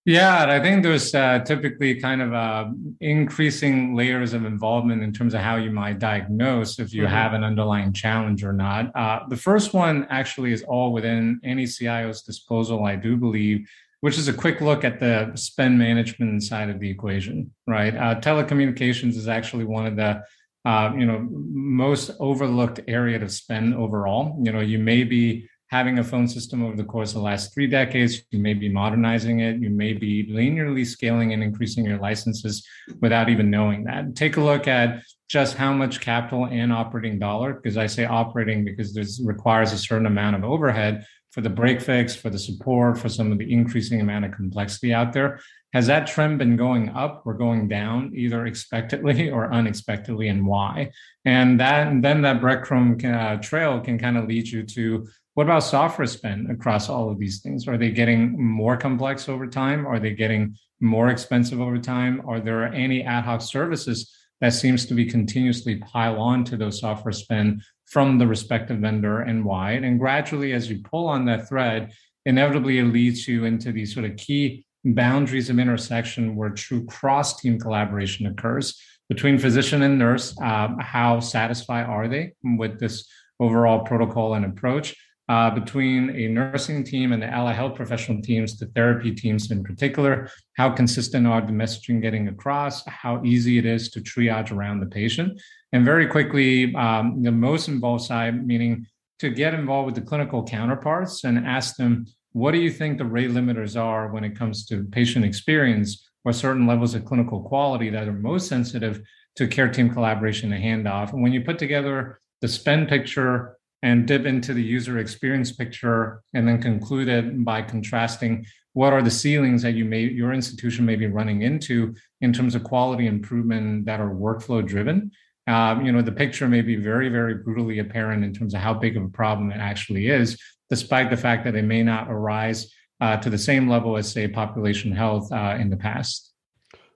Yeah, 0.08 0.46
I 0.46 0.58
think 0.58 0.82
there's 0.82 1.14
uh, 1.14 1.40
typically 1.40 2.00
kind 2.00 2.22
of 2.22 2.32
uh, 2.32 2.70
increasing 2.98 3.94
layers 3.94 4.32
of 4.32 4.46
involvement 4.46 5.02
in 5.02 5.12
terms 5.12 5.34
of 5.34 5.42
how 5.42 5.56
you 5.56 5.70
might 5.70 5.98
diagnose 5.98 6.78
if 6.78 6.94
you 6.94 7.02
mm-hmm. 7.02 7.12
have 7.12 7.34
an 7.34 7.44
underlying 7.44 7.92
challenge 7.92 8.42
or 8.42 8.54
not. 8.54 8.90
Uh, 8.96 9.28
the 9.28 9.36
first 9.36 9.74
one 9.74 10.06
actually 10.08 10.54
is 10.54 10.62
all 10.62 10.94
within 10.94 11.38
any 11.44 11.66
CIO's 11.66 12.22
disposal, 12.22 12.86
I 12.86 12.96
do 12.96 13.18
believe, 13.18 13.68
which 14.00 14.16
is 14.16 14.28
a 14.28 14.32
quick 14.32 14.62
look 14.62 14.82
at 14.82 14.98
the 14.98 15.30
spend 15.34 15.78
management 15.78 16.42
side 16.42 16.70
of 16.70 16.80
the 16.80 16.88
equation, 16.88 17.52
right? 17.66 17.94
Uh, 17.94 18.18
telecommunications 18.18 19.14
is 19.14 19.28
actually 19.28 19.64
one 19.64 19.84
of 19.84 19.96
the 19.96 20.22
uh, 20.64 20.90
you 20.96 21.04
know 21.04 21.28
most 21.30 22.12
overlooked 22.18 22.80
area 22.88 23.18
to 23.18 23.28
spend 23.28 23.74
overall. 23.74 24.40
You 24.42 24.52
know, 24.52 24.60
you 24.60 24.78
may 24.78 25.04
be 25.04 25.50
having 25.68 25.98
a 25.98 26.04
phone 26.04 26.26
system 26.26 26.64
over 26.64 26.76
the 26.76 26.84
course 26.84 27.10
of 27.10 27.16
the 27.16 27.22
last 27.22 27.52
three 27.52 27.66
decades. 27.66 28.22
You 28.30 28.38
may 28.38 28.54
be 28.54 28.68
modernizing 28.68 29.40
it. 29.40 29.60
You 29.60 29.70
may 29.70 29.92
be 29.92 30.26
linearly 30.30 30.87
scaling 30.87 31.32
and 31.32 31.42
increasing 31.42 31.84
your 31.84 31.98
licenses 31.98 32.66
without 33.00 33.28
even 33.28 33.50
knowing 33.50 33.84
that. 33.84 34.16
Take 34.16 34.38
a 34.38 34.42
look 34.42 34.66
at 34.66 35.02
just 35.28 35.56
how 35.56 35.72
much 35.75 36.00
capital 36.00 36.46
and 36.46 36.72
operating 36.72 37.18
dollar, 37.18 37.54
because 37.54 37.76
I 37.76 37.87
say 37.87 38.06
operating 38.06 38.64
because 38.64 38.94
this 38.94 39.20
requires 39.22 39.72
a 39.72 39.78
certain 39.78 40.06
amount 40.06 40.37
of 40.37 40.44
overhead 40.44 41.04
for 41.32 41.42
the 41.42 41.50
break 41.50 41.82
fix, 41.82 42.16
for 42.16 42.30
the 42.30 42.38
support, 42.38 42.98
for 42.98 43.10
some 43.10 43.30
of 43.30 43.38
the 43.38 43.52
increasing 43.52 44.00
amount 44.00 44.25
of 44.25 44.32
complexity 44.32 44.94
out 44.94 45.12
there. 45.12 45.38
Has 45.75 45.87
that 45.88 46.06
trend 46.06 46.38
been 46.38 46.56
going 46.56 46.88
up 46.88 47.22
or 47.26 47.34
going 47.34 47.68
down, 47.68 48.12
either 48.14 48.46
expectedly 48.46 49.30
or 49.37 49.52
unexpectedly, 49.52 50.28
and 50.28 50.46
why? 50.46 50.90
And 51.26 51.60
that, 51.60 51.88
and 51.88 52.02
then 52.02 52.22
that 52.22 52.40
breadcrumb 52.40 53.04
uh, 53.04 53.37
trail 53.42 53.80
can 53.80 53.98
kind 53.98 54.16
of 54.16 54.26
lead 54.26 54.48
you 54.48 54.62
to 54.62 55.06
what 55.38 55.45
about 55.45 55.62
software 55.62 56.04
spend 56.04 56.50
across 56.50 56.88
all 56.88 57.09
of 57.09 57.16
these 57.21 57.40
things? 57.42 57.68
Are 57.68 57.78
they 57.78 57.92
getting 57.92 58.37
more 58.42 58.76
complex 58.76 59.28
over 59.28 59.47
time? 59.47 59.87
Are 59.87 60.00
they 60.00 60.11
getting 60.11 60.57
more 60.80 61.11
expensive 61.11 61.61
over 61.61 61.78
time? 61.78 62.21
Are 62.28 62.40
there 62.40 62.64
any 62.64 63.04
ad 63.04 63.23
hoc 63.23 63.42
services 63.42 64.12
that 64.40 64.52
seems 64.52 64.85
to 64.87 64.95
be 64.95 65.04
continuously 65.04 65.76
pile 65.76 66.21
on 66.21 66.42
to 66.47 66.57
those 66.57 66.80
software 66.80 67.12
spend 67.12 67.62
from 67.87 68.18
the 68.18 68.26
respective 68.26 68.80
vendor 68.80 69.21
and 69.21 69.45
why. 69.45 69.75
And 69.75 70.00
gradually, 70.00 70.54
as 70.54 70.68
you 70.68 70.83
pull 70.83 71.07
on 71.07 71.25
that 71.26 71.49
thread, 71.49 71.92
inevitably 72.26 72.80
it 72.80 72.87
leads 72.87 73.28
you 73.28 73.45
into 73.45 73.71
these 73.71 73.95
sort 73.95 74.07
of 74.07 74.16
key 74.16 74.66
boundaries 74.85 75.50
of 75.50 75.61
intersection 75.61 76.35
where 76.35 76.50
true 76.50 76.85
cross 76.87 77.40
team 77.40 77.61
collaboration 77.61 78.26
occurs. 78.26 78.76
between 79.09 79.38
physician 79.38 79.83
and 79.83 80.00
nurse. 80.00 80.37
Uh, 80.42 80.68
how 80.80 81.21
satisfied 81.21 81.87
are 81.87 82.09
they 82.09 82.33
with 82.42 82.80
this 82.80 83.09
overall 83.38 83.85
protocol 83.85 84.35
and 84.35 84.45
approach? 84.45 84.97
Uh, 85.28 85.50
between 85.50 86.08
a 86.16 86.26
nursing 86.26 86.82
team 86.82 87.12
and 87.12 87.23
the 87.23 87.26
allied 87.26 87.54
health 87.54 87.75
professional 87.75 88.23
teams, 88.23 88.58
the 88.58 88.64
therapy 88.68 89.12
teams 89.12 89.50
in 89.50 89.62
particular, 89.62 90.30
how 90.56 90.70
consistent 90.70 91.26
are 91.26 91.42
the 91.42 91.52
messaging 91.52 92.00
getting 92.00 92.28
across, 92.28 92.82
how 92.87 93.23
easy 93.23 93.58
it 93.58 93.66
is 93.66 93.90
to 93.90 94.00
triage 94.00 94.50
around 94.50 94.80
the 94.80 94.87
patient. 94.87 95.38
And 95.73 95.85
very 95.85 96.06
quickly, 96.06 96.75
um, 96.75 97.23
the 97.23 97.30
most 97.30 97.68
involved 97.68 98.04
side, 98.04 98.47
meaning 98.47 98.87
to 99.18 99.28
get 99.28 99.52
involved 99.52 99.87
with 99.87 99.97
the 99.97 100.00
clinical 100.00 100.42
counterparts 100.44 101.25
and 101.25 101.47
ask 101.47 101.76
them, 101.76 102.06
what 102.32 102.52
do 102.52 102.58
you 102.58 102.70
think 102.70 102.97
the 102.97 103.04
rate 103.04 103.30
limiters 103.30 103.78
are 103.78 104.08
when 104.08 104.25
it 104.25 104.35
comes 104.35 104.64
to 104.66 104.85
patient 104.85 105.26
experience 105.26 106.08
or 106.25 106.32
certain 106.32 106.66
levels 106.66 106.94
of 106.94 107.04
clinical 107.04 107.42
quality 107.42 107.90
that 107.90 108.08
are 108.08 108.12
most 108.12 108.49
sensitive 108.49 109.02
to 109.37 109.47
care 109.47 109.68
team 109.68 109.90
collaboration 109.90 110.52
and 110.54 110.64
handoff? 110.64 111.12
And 111.12 111.23
when 111.23 111.32
you 111.32 111.42
put 111.42 111.58
together 111.58 112.20
the 112.40 112.49
spend 112.49 112.88
picture 112.88 113.57
and 113.82 114.06
dip 114.06 114.26
into 114.26 114.52
the 114.52 114.62
user 114.62 114.99
experience 114.99 115.52
picture 115.52 116.23
and 116.35 116.47
then 116.47 116.61
conclude 116.61 117.08
it 117.08 117.44
by 117.44 117.62
contrasting 117.62 118.44
what 118.73 118.92
are 118.92 119.02
the 119.02 119.11
ceilings 119.11 119.62
that 119.62 119.75
you 119.75 119.85
may 119.85 120.02
your 120.02 120.32
institution 120.32 120.85
may 120.85 120.97
be 120.97 121.06
running 121.06 121.42
into 121.42 121.94
in 122.20 122.32
terms 122.32 122.54
of 122.54 122.64
quality 122.64 123.06
improvement 123.06 123.85
that 123.87 124.00
are 124.00 124.11
workflow 124.11 124.66
driven. 124.66 125.11
Um, 125.47 125.85
you 125.85 125.92
know 125.92 126.02
the 126.02 126.12
picture 126.12 126.49
may 126.49 126.61
be 126.61 126.76
very 126.76 127.08
very 127.08 127.35
brutally 127.35 127.78
apparent 127.78 128.25
in 128.25 128.35
terms 128.35 128.54
of 128.54 128.61
how 128.61 128.75
big 128.75 128.97
of 128.97 129.04
a 129.04 129.08
problem 129.08 129.50
it 129.50 129.58
actually 129.58 130.08
is 130.08 130.38
despite 130.70 131.08
the 131.11 131.16
fact 131.16 131.44
that 131.44 131.54
it 131.54 131.64
may 131.64 131.82
not 131.82 132.11
arise 132.11 132.73
uh, 133.00 133.16
to 133.16 133.30
the 133.30 133.38
same 133.38 133.68
level 133.68 133.97
as 133.97 134.11
say 134.11 134.28
population 134.28 134.92
health 134.92 135.32
uh, 135.32 135.56
in 135.58 135.70
the 135.70 135.76
past. 135.76 136.32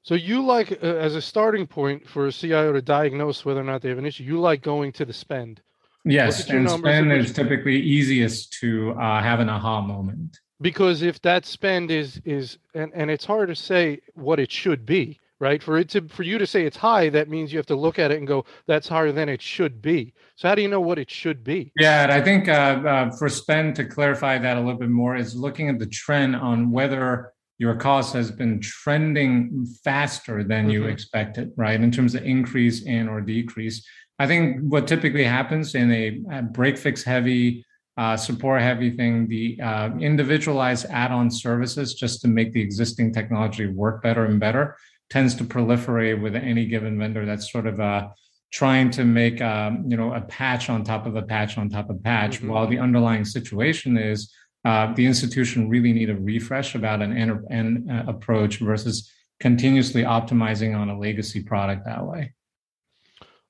So 0.03 0.15
you 0.15 0.45
like 0.45 0.73
uh, 0.83 0.87
as 0.87 1.15
a 1.15 1.23
starting 1.23 1.67
point 1.67 2.09
for 2.09 2.27
a 2.27 2.33
cio 2.33 2.73
to 2.73 2.83
diagnose 2.83 3.45
whether 3.45 3.61
or 3.61 3.65
not 3.65 3.83
they 3.83 3.89
have 3.89 3.99
an 3.99 4.07
issue 4.07 4.25
you 4.25 4.41
like 4.41 4.61
going 4.61 4.93
to 4.93 5.05
the 5.05 5.12
spend 5.12 5.62
Yes, 6.04 6.49
and 6.50 6.68
spend 6.68 7.12
is 7.12 7.32
typically 7.32 7.80
easiest 7.80 8.52
to 8.54 8.92
uh, 8.92 9.23
have 9.23 9.40
an 9.40 9.49
aha 9.49 9.80
moment. 9.80 10.40
Because 10.61 11.02
if 11.02 11.21
that 11.23 11.44
spend 11.47 11.90
is 11.90 12.21
is 12.25 12.59
and, 12.75 12.92
and 12.94 13.11
it's 13.11 13.25
hard 13.25 13.49
to 13.49 13.54
say 13.54 14.00
what 14.14 14.40
it 14.40 14.50
should 14.50 14.85
be, 14.85 15.21
right? 15.38 15.62
For 15.62 15.78
it 15.78 15.88
to 15.90 16.09
for 16.09 16.23
you 16.23 16.38
to 16.38 16.47
say 16.47 16.64
it's 16.64 16.76
high, 16.76 17.09
that 17.11 17.28
means 17.28 17.52
you 17.52 17.59
have 17.59 17.66
to 17.66 17.76
look 17.76 17.99
at 17.99 18.11
it 18.11 18.18
and 18.18 18.26
go, 18.26 18.44
that's 18.66 18.88
higher 18.88 19.12
than 19.12 19.28
it 19.28 19.42
should 19.42 19.80
be. 19.80 20.12
So 20.37 20.49
how 20.49 20.54
do 20.54 20.62
you 20.62 20.68
know 20.68 20.80
what 20.80 20.99
it 20.99 21.11
should 21.11 21.44
be? 21.44 21.73
Yeah, 21.78 22.02
and 22.04 22.12
I 22.12 22.21
think 22.21 22.49
uh, 22.49 22.52
uh, 22.52 23.11
for 23.12 23.28
spend 23.28 23.76
to 23.76 23.85
clarify 23.85 24.38
that 24.38 24.56
a 24.56 24.61
little 24.61 24.78
bit 24.78 24.90
more 24.90 25.16
is 25.16 25.37
looking 25.37 25.68
at 25.68 25.78
the 25.78 25.87
trend 25.87 26.35
on 26.35 26.71
whether 26.71 27.32
your 27.59 27.76
cost 27.76 28.12
has 28.14 28.32
been 28.32 28.61
trending 28.61 29.64
faster 29.85 30.42
than 30.42 30.64
mm-hmm. 30.64 30.71
you 30.71 30.85
expected, 30.87 31.52
right? 31.56 31.80
In 31.80 31.92
terms 31.92 32.16
of 32.16 32.25
increase 32.25 32.82
in 32.82 33.09
or 33.09 33.21
decrease. 33.21 33.87
I 34.23 34.26
think 34.29 34.61
what 34.73 34.87
typically 34.87 35.25
happens 35.25 35.75
in 35.75 35.91
a, 35.91 36.43
break 36.59 36.79
fix 36.79 37.02
heavy, 37.02 37.64
uh, 37.97 38.17
support 38.17 38.62
heavy 38.62 38.91
thing, 38.97 39.26
the 39.26 39.61
uh, 39.61 39.91
individualized 39.99 40.87
add 40.91 41.11
on 41.11 41.29
services 41.29 41.95
just 41.95 42.21
to 42.23 42.29
make 42.29 42.52
the 42.52 42.61
existing 42.61 43.12
technology 43.12 43.67
work 43.67 44.00
better 44.00 44.25
and 44.26 44.38
better 44.38 44.76
tends 45.11 45.35
to 45.35 45.45
proliferate 45.45 46.23
with 46.23 46.37
any 46.37 46.67
given 46.67 46.97
vendor 46.97 47.26
that's 47.26 47.50
sort 47.50 47.67
of 47.67 47.81
uh, 47.81 48.09
trying 48.52 48.93
to 48.93 49.05
make 49.05 49.43
um, 49.43 49.85
you 49.88 49.97
know 49.97 50.14
a 50.14 50.21
patch 50.21 50.71
on 50.71 50.85
top 50.85 51.05
of 51.05 51.17
a 51.17 51.23
patch 51.23 51.59
on 51.59 51.69
top 51.69 51.91
of 51.91 51.97
a 51.97 51.99
patch 51.99 52.35
mm-hmm. 52.37 52.49
while 52.50 52.69
the 52.69 52.79
underlying 52.79 53.25
situation 53.25 53.99
is 53.99 54.33
uh, 54.64 54.95
the 54.95 55.05
institution 55.05 55.69
really 55.69 55.93
need 55.93 56.11
a 56.11 56.14
refresh 56.14 56.76
about 56.76 57.02
an 57.02 57.17
end, 57.17 57.33
end 57.50 57.91
uh, 57.91 58.05
approach 58.07 58.59
versus 58.59 59.11
continuously 59.41 60.05
optimizing 60.05 60.79
on 60.79 60.88
a 60.91 60.97
legacy 60.97 61.43
product 61.43 61.85
that 61.87 62.07
way. 62.07 62.33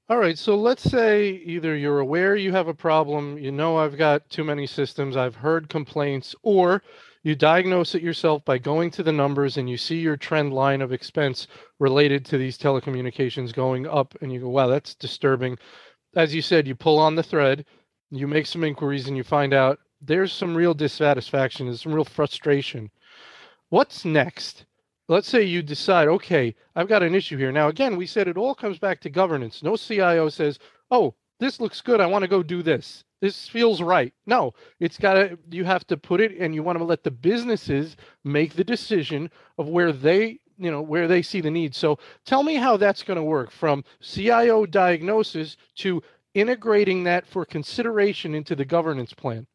All 0.08 0.18
right, 0.18 0.36
so 0.36 0.56
let's 0.56 0.82
say 0.82 1.30
either 1.30 1.76
you're 1.76 2.00
aware 2.00 2.36
you 2.36 2.52
have 2.52 2.68
a 2.68 2.74
problem, 2.74 3.38
you 3.38 3.50
know 3.50 3.78
I've 3.78 3.96
got 3.96 4.28
too 4.30 4.44
many 4.44 4.66
systems, 4.66 5.16
I've 5.16 5.36
heard 5.36 5.68
complaints, 5.68 6.34
or 6.42 6.82
you 7.22 7.34
diagnose 7.34 7.94
it 7.94 8.02
yourself 8.02 8.44
by 8.44 8.58
going 8.58 8.90
to 8.92 9.02
the 9.02 9.12
numbers 9.12 9.56
and 9.56 9.70
you 9.70 9.76
see 9.76 9.98
your 9.98 10.16
trend 10.16 10.52
line 10.52 10.82
of 10.82 10.92
expense 10.92 11.46
related 11.78 12.24
to 12.26 12.36
these 12.36 12.58
telecommunications 12.58 13.54
going 13.54 13.86
up, 13.86 14.14
and 14.20 14.32
you 14.32 14.40
go, 14.40 14.48
wow, 14.48 14.66
that's 14.66 14.94
disturbing. 14.94 15.56
As 16.16 16.34
you 16.34 16.42
said, 16.42 16.66
you 16.66 16.74
pull 16.74 16.98
on 16.98 17.14
the 17.14 17.22
thread, 17.22 17.64
you 18.10 18.26
make 18.26 18.46
some 18.46 18.64
inquiries, 18.64 19.08
and 19.08 19.16
you 19.16 19.22
find 19.24 19.54
out 19.54 19.78
there's 20.00 20.32
some 20.32 20.54
real 20.54 20.74
dissatisfaction, 20.74 21.66
there's 21.66 21.82
some 21.82 21.94
real 21.94 22.04
frustration. 22.04 22.90
What's 23.70 24.04
next? 24.04 24.66
Let's 25.12 25.28
say 25.28 25.42
you 25.42 25.62
decide, 25.62 26.08
okay, 26.08 26.54
I've 26.74 26.88
got 26.88 27.02
an 27.02 27.14
issue 27.14 27.36
here. 27.36 27.52
Now, 27.52 27.68
again, 27.68 27.96
we 27.96 28.06
said 28.06 28.28
it 28.28 28.38
all 28.38 28.54
comes 28.54 28.78
back 28.78 29.00
to 29.00 29.10
governance. 29.10 29.62
No 29.62 29.76
CIO 29.76 30.28
says, 30.28 30.58
oh, 30.90 31.14
this 31.38 31.60
looks 31.60 31.80
good. 31.80 32.00
I 32.00 32.06
want 32.06 32.22
to 32.22 32.28
go 32.28 32.42
do 32.42 32.62
this. 32.62 33.04
This 33.20 33.46
feels 33.46 33.82
right. 33.82 34.12
No, 34.26 34.52
it's 34.80 34.98
got 34.98 35.14
to, 35.14 35.38
you 35.50 35.64
have 35.64 35.86
to 35.88 35.96
put 35.96 36.20
it 36.20 36.38
and 36.38 36.54
you 36.54 36.62
want 36.62 36.78
to 36.78 36.84
let 36.84 37.04
the 37.04 37.10
businesses 37.10 37.96
make 38.24 38.54
the 38.54 38.64
decision 38.64 39.30
of 39.58 39.68
where 39.68 39.92
they, 39.92 40.40
you 40.58 40.70
know, 40.70 40.80
where 40.80 41.06
they 41.06 41.22
see 41.22 41.40
the 41.40 41.50
need. 41.50 41.74
So 41.74 41.98
tell 42.24 42.42
me 42.42 42.56
how 42.56 42.76
that's 42.76 43.02
going 43.02 43.18
to 43.18 43.22
work 43.22 43.50
from 43.50 43.84
CIO 44.00 44.66
diagnosis 44.66 45.56
to 45.76 46.02
integrating 46.34 47.04
that 47.04 47.26
for 47.26 47.44
consideration 47.44 48.34
into 48.34 48.56
the 48.56 48.64
governance 48.64 49.12
plan. 49.12 49.46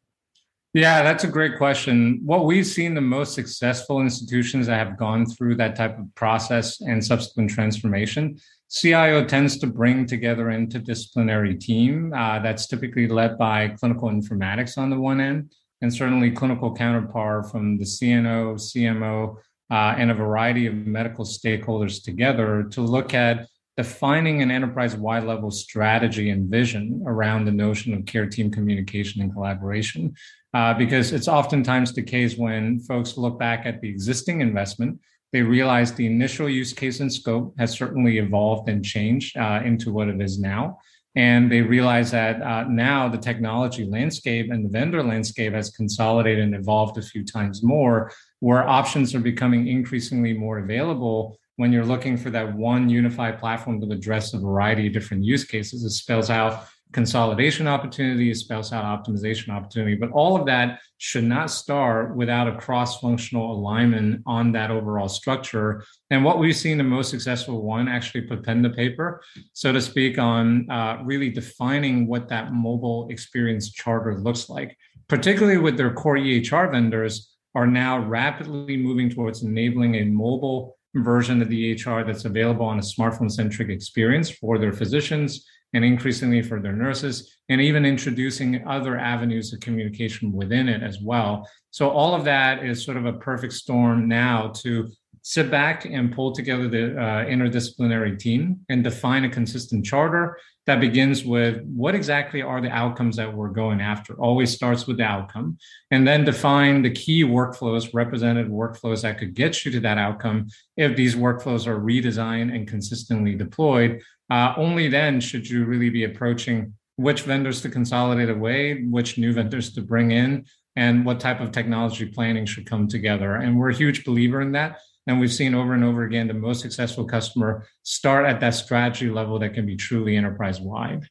Yeah, 0.74 1.02
that's 1.02 1.24
a 1.24 1.28
great 1.28 1.56
question. 1.56 2.20
What 2.24 2.44
we've 2.44 2.66
seen 2.66 2.92
the 2.92 3.00
most 3.00 3.32
successful 3.32 4.02
institutions 4.02 4.66
that 4.66 4.86
have 4.86 4.98
gone 4.98 5.24
through 5.24 5.56
that 5.56 5.76
type 5.76 5.98
of 5.98 6.14
process 6.14 6.82
and 6.82 7.04
subsequent 7.04 7.50
transformation, 7.50 8.38
CIO 8.70 9.24
tends 9.24 9.56
to 9.58 9.66
bring 9.66 10.04
together 10.04 10.50
an 10.50 10.66
interdisciplinary 10.66 11.58
team 11.58 12.12
uh, 12.14 12.38
that's 12.40 12.66
typically 12.66 13.08
led 13.08 13.38
by 13.38 13.68
clinical 13.68 14.10
informatics 14.10 14.76
on 14.76 14.90
the 14.90 15.00
one 15.00 15.22
end, 15.22 15.50
and 15.80 15.92
certainly 15.92 16.30
clinical 16.30 16.74
counterpart 16.74 17.50
from 17.50 17.78
the 17.78 17.84
CNO, 17.84 18.56
CMO, 18.56 19.36
uh, 19.70 19.94
and 19.96 20.10
a 20.10 20.14
variety 20.14 20.66
of 20.66 20.74
medical 20.74 21.24
stakeholders 21.24 22.02
together 22.02 22.64
to 22.64 22.82
look 22.82 23.14
at 23.14 23.46
defining 23.78 24.42
an 24.42 24.50
enterprise 24.50 24.96
wide 24.96 25.24
level 25.24 25.50
strategy 25.50 26.30
and 26.30 26.50
vision 26.50 27.02
around 27.06 27.44
the 27.44 27.52
notion 27.52 27.94
of 27.94 28.04
care 28.06 28.26
team 28.26 28.50
communication 28.50 29.22
and 29.22 29.32
collaboration. 29.32 30.12
Uh, 30.54 30.72
because 30.74 31.12
it's 31.12 31.28
oftentimes 31.28 31.92
the 31.92 32.02
case 32.02 32.36
when 32.38 32.80
folks 32.80 33.18
look 33.18 33.38
back 33.38 33.66
at 33.66 33.80
the 33.80 33.88
existing 33.88 34.40
investment, 34.40 34.98
they 35.32 35.42
realize 35.42 35.92
the 35.92 36.06
initial 36.06 36.48
use 36.48 36.72
case 36.72 37.00
and 37.00 37.12
scope 37.12 37.54
has 37.58 37.70
certainly 37.70 38.18
evolved 38.18 38.68
and 38.68 38.82
changed 38.84 39.36
uh, 39.36 39.60
into 39.62 39.92
what 39.92 40.08
it 40.08 40.20
is 40.22 40.38
now. 40.38 40.78
And 41.14 41.50
they 41.50 41.60
realize 41.60 42.10
that 42.12 42.40
uh, 42.40 42.64
now 42.64 43.08
the 43.08 43.18
technology 43.18 43.84
landscape 43.84 44.50
and 44.50 44.64
the 44.64 44.68
vendor 44.68 45.02
landscape 45.02 45.52
has 45.52 45.70
consolidated 45.70 46.44
and 46.44 46.54
evolved 46.54 46.96
a 46.96 47.02
few 47.02 47.24
times 47.24 47.62
more, 47.62 48.12
where 48.40 48.66
options 48.66 49.14
are 49.14 49.20
becoming 49.20 49.66
increasingly 49.66 50.32
more 50.32 50.60
available 50.60 51.38
when 51.56 51.72
you're 51.72 51.84
looking 51.84 52.16
for 52.16 52.30
that 52.30 52.54
one 52.54 52.88
unified 52.88 53.38
platform 53.38 53.80
to 53.80 53.90
address 53.90 54.32
a 54.32 54.38
variety 54.38 54.86
of 54.86 54.92
different 54.92 55.24
use 55.24 55.44
cases. 55.44 55.84
It 55.84 55.90
spells 55.90 56.30
out 56.30 56.68
consolidation 56.92 57.66
opportunity, 57.66 58.30
it 58.30 58.36
spells 58.36 58.72
out 58.72 58.84
optimization 58.84 59.50
opportunity, 59.50 59.94
but 59.94 60.10
all 60.10 60.36
of 60.36 60.46
that 60.46 60.80
should 60.96 61.24
not 61.24 61.50
start 61.50 62.16
without 62.16 62.48
a 62.48 62.56
cross-functional 62.56 63.52
alignment 63.52 64.22
on 64.26 64.52
that 64.52 64.70
overall 64.70 65.08
structure. 65.08 65.84
And 66.10 66.24
what 66.24 66.38
we've 66.38 66.56
seen 66.56 66.78
the 66.78 66.84
most 66.84 67.10
successful 67.10 67.62
one 67.62 67.88
actually 67.88 68.22
put 68.22 68.44
pen 68.44 68.62
to 68.62 68.70
paper, 68.70 69.22
so 69.52 69.72
to 69.72 69.80
speak, 69.80 70.18
on 70.18 70.68
uh, 70.70 70.98
really 71.04 71.30
defining 71.30 72.06
what 72.06 72.28
that 72.28 72.52
mobile 72.52 73.08
experience 73.10 73.70
charter 73.70 74.18
looks 74.18 74.48
like, 74.48 74.76
particularly 75.08 75.58
with 75.58 75.76
their 75.76 75.92
core 75.92 76.16
EHR 76.16 76.70
vendors 76.72 77.34
are 77.54 77.66
now 77.66 77.98
rapidly 77.98 78.76
moving 78.76 79.10
towards 79.10 79.42
enabling 79.42 79.96
a 79.96 80.04
mobile 80.04 80.76
version 80.94 81.42
of 81.42 81.48
the 81.48 81.74
EHR 81.74 82.06
that's 82.06 82.24
available 82.24 82.64
on 82.64 82.78
a 82.78 82.82
smartphone 82.82 83.30
centric 83.30 83.68
experience 83.68 84.30
for 84.30 84.58
their 84.58 84.72
physicians 84.72 85.46
and 85.74 85.84
increasingly 85.84 86.42
for 86.42 86.60
their 86.60 86.72
nurses, 86.72 87.36
and 87.48 87.60
even 87.60 87.84
introducing 87.84 88.66
other 88.66 88.98
avenues 88.98 89.52
of 89.52 89.60
communication 89.60 90.32
within 90.32 90.68
it 90.68 90.82
as 90.82 91.00
well. 91.00 91.48
So, 91.70 91.90
all 91.90 92.14
of 92.14 92.24
that 92.24 92.64
is 92.64 92.84
sort 92.84 92.96
of 92.96 93.06
a 93.06 93.12
perfect 93.12 93.52
storm 93.52 94.08
now 94.08 94.48
to 94.62 94.88
sit 95.22 95.50
back 95.50 95.84
and 95.84 96.10
pull 96.14 96.32
together 96.32 96.68
the 96.68 96.92
uh, 96.98 97.24
interdisciplinary 97.26 98.18
team 98.18 98.60
and 98.68 98.82
define 98.82 99.24
a 99.24 99.28
consistent 99.28 99.84
charter 99.84 100.38
that 100.66 100.80
begins 100.80 101.24
with 101.24 101.62
what 101.64 101.94
exactly 101.94 102.40
are 102.40 102.60
the 102.60 102.70
outcomes 102.70 103.16
that 103.16 103.32
we're 103.32 103.50
going 103.50 103.80
after 103.80 104.14
always 104.14 104.54
starts 104.54 104.86
with 104.86 104.96
the 104.96 105.02
outcome 105.02 105.58
and 105.90 106.06
then 106.06 106.24
define 106.24 106.82
the 106.82 106.90
key 106.90 107.24
workflows 107.24 107.92
represented 107.92 108.48
workflows 108.48 109.02
that 109.02 109.18
could 109.18 109.34
get 109.34 109.64
you 109.64 109.70
to 109.70 109.80
that 109.80 109.98
outcome 109.98 110.46
if 110.76 110.96
these 110.96 111.14
workflows 111.14 111.66
are 111.66 111.78
redesigned 111.78 112.54
and 112.54 112.68
consistently 112.68 113.34
deployed 113.34 114.00
uh, 114.30 114.54
only 114.56 114.88
then 114.88 115.20
should 115.20 115.48
you 115.48 115.64
really 115.64 115.90
be 115.90 116.04
approaching 116.04 116.74
which 116.96 117.22
vendors 117.22 117.60
to 117.62 117.68
consolidate 117.68 118.30
away 118.30 118.84
which 118.84 119.18
new 119.18 119.32
vendors 119.32 119.72
to 119.72 119.80
bring 119.80 120.10
in 120.10 120.44
and 120.76 121.04
what 121.04 121.20
type 121.20 121.40
of 121.40 121.52
technology 121.52 122.06
planning 122.06 122.46
should 122.46 122.66
come 122.66 122.88
together 122.88 123.36
and 123.36 123.58
we're 123.58 123.70
a 123.70 123.74
huge 123.74 124.04
believer 124.04 124.40
in 124.40 124.52
that 124.52 124.78
And 125.06 125.18
we've 125.18 125.32
seen 125.32 125.54
over 125.54 125.72
and 125.72 125.82
over 125.82 126.04
again 126.04 126.28
the 126.28 126.34
most 126.34 126.60
successful 126.60 127.06
customer 127.06 127.66
start 127.82 128.26
at 128.26 128.40
that 128.40 128.54
strategy 128.54 129.08
level 129.08 129.38
that 129.38 129.54
can 129.54 129.64
be 129.64 129.74
truly 129.74 130.16
enterprise 130.16 130.60
wide. 130.60 131.08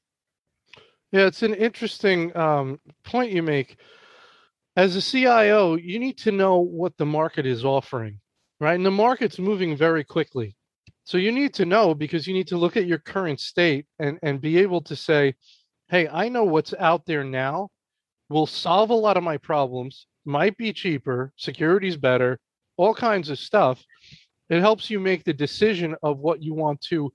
Yeah, 1.11 1.25
it's 1.25 1.41
an 1.41 1.53
interesting 1.53 2.35
um, 2.35 2.79
point 3.03 3.31
you 3.31 3.41
make. 3.41 3.79
As 4.75 4.95
a 4.95 5.01
CIO, 5.01 5.75
you 5.75 5.99
need 5.99 6.17
to 6.19 6.31
know 6.31 6.59
what 6.59 6.97
the 6.97 7.05
market 7.05 7.45
is 7.45 7.65
offering, 7.65 8.19
right? 8.59 8.75
And 8.75 8.85
the 8.85 8.91
market's 8.91 9.39
moving 9.39 9.75
very 9.75 10.03
quickly. 10.03 10.55
So 11.07 11.17
you 11.17 11.31
need 11.31 11.53
to 11.53 11.65
know 11.65 11.93
because 11.93 12.27
you 12.27 12.33
need 12.33 12.47
to 12.47 12.57
look 12.57 12.75
at 12.75 12.85
your 12.85 12.97
current 12.97 13.39
state 13.39 13.85
and, 13.97 14.19
and 14.23 14.41
be 14.41 14.57
able 14.57 14.81
to 14.81 14.95
say, 14.97 15.35
hey, 15.87 16.09
I 16.09 16.27
know 16.27 16.43
what's 16.43 16.73
out 16.77 17.05
there 17.05 17.23
now 17.23 17.69
will 18.27 18.45
solve 18.45 18.89
a 18.89 18.93
lot 18.93 19.15
of 19.15 19.23
my 19.23 19.37
problems, 19.37 20.05
might 20.25 20.57
be 20.57 20.73
cheaper, 20.73 21.31
security's 21.37 21.95
better, 21.95 22.41
all 22.75 22.93
kinds 22.93 23.29
of 23.29 23.39
stuff. 23.39 23.81
It 24.49 24.59
helps 24.59 24.89
you 24.89 24.99
make 24.99 25.23
the 25.23 25.31
decision 25.31 25.95
of 26.03 26.19
what 26.19 26.43
you 26.43 26.53
want 26.53 26.81
to 26.89 27.13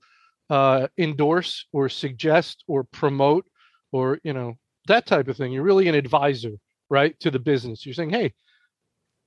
uh, 0.49 0.87
endorse 0.97 1.67
or 1.71 1.87
suggest 1.87 2.63
or 2.67 2.85
promote 2.85 3.45
or, 3.91 4.19
you 4.23 4.33
know, 4.33 4.55
that 4.87 5.05
type 5.05 5.27
of 5.27 5.37
thing. 5.37 5.51
You're 5.51 5.61
really 5.61 5.87
an 5.87 5.93
advisor 5.93 6.53
right 6.89 7.19
to 7.19 7.31
the 7.31 7.39
business 7.39 7.85
you're 7.85 7.95
saying 7.95 8.11
hey 8.11 8.31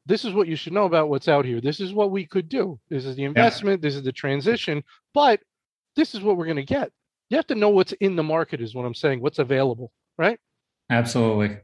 this 0.06 0.24
is 0.24 0.32
what 0.32 0.48
you 0.48 0.56
should 0.56 0.72
know 0.72 0.84
about 0.84 1.08
what's 1.08 1.28
out 1.28 1.44
here. 1.44 1.60
This 1.60 1.80
is 1.80 1.92
what 1.92 2.10
we 2.10 2.24
could 2.24 2.48
do. 2.48 2.78
This 2.88 3.04
is 3.04 3.16
the 3.16 3.24
investment. 3.24 3.82
Yeah. 3.82 3.88
this 3.88 3.96
is 3.96 4.02
the 4.02 4.12
transition. 4.12 4.82
But 5.12 5.40
this 5.96 6.14
is 6.14 6.20
what 6.22 6.36
we're 6.36 6.46
going 6.46 6.56
to 6.56 6.64
get. 6.64 6.90
You 7.28 7.36
have 7.36 7.46
to 7.48 7.54
know 7.54 7.70
what's 7.70 7.92
in 7.92 8.14
the 8.14 8.22
market 8.22 8.60
is 8.60 8.74
what 8.74 8.86
i'm 8.86 8.94
saying 8.94 9.20
what's 9.20 9.40
available 9.40 9.90
right? 10.18 10.38
Absolutely. 10.90 11.58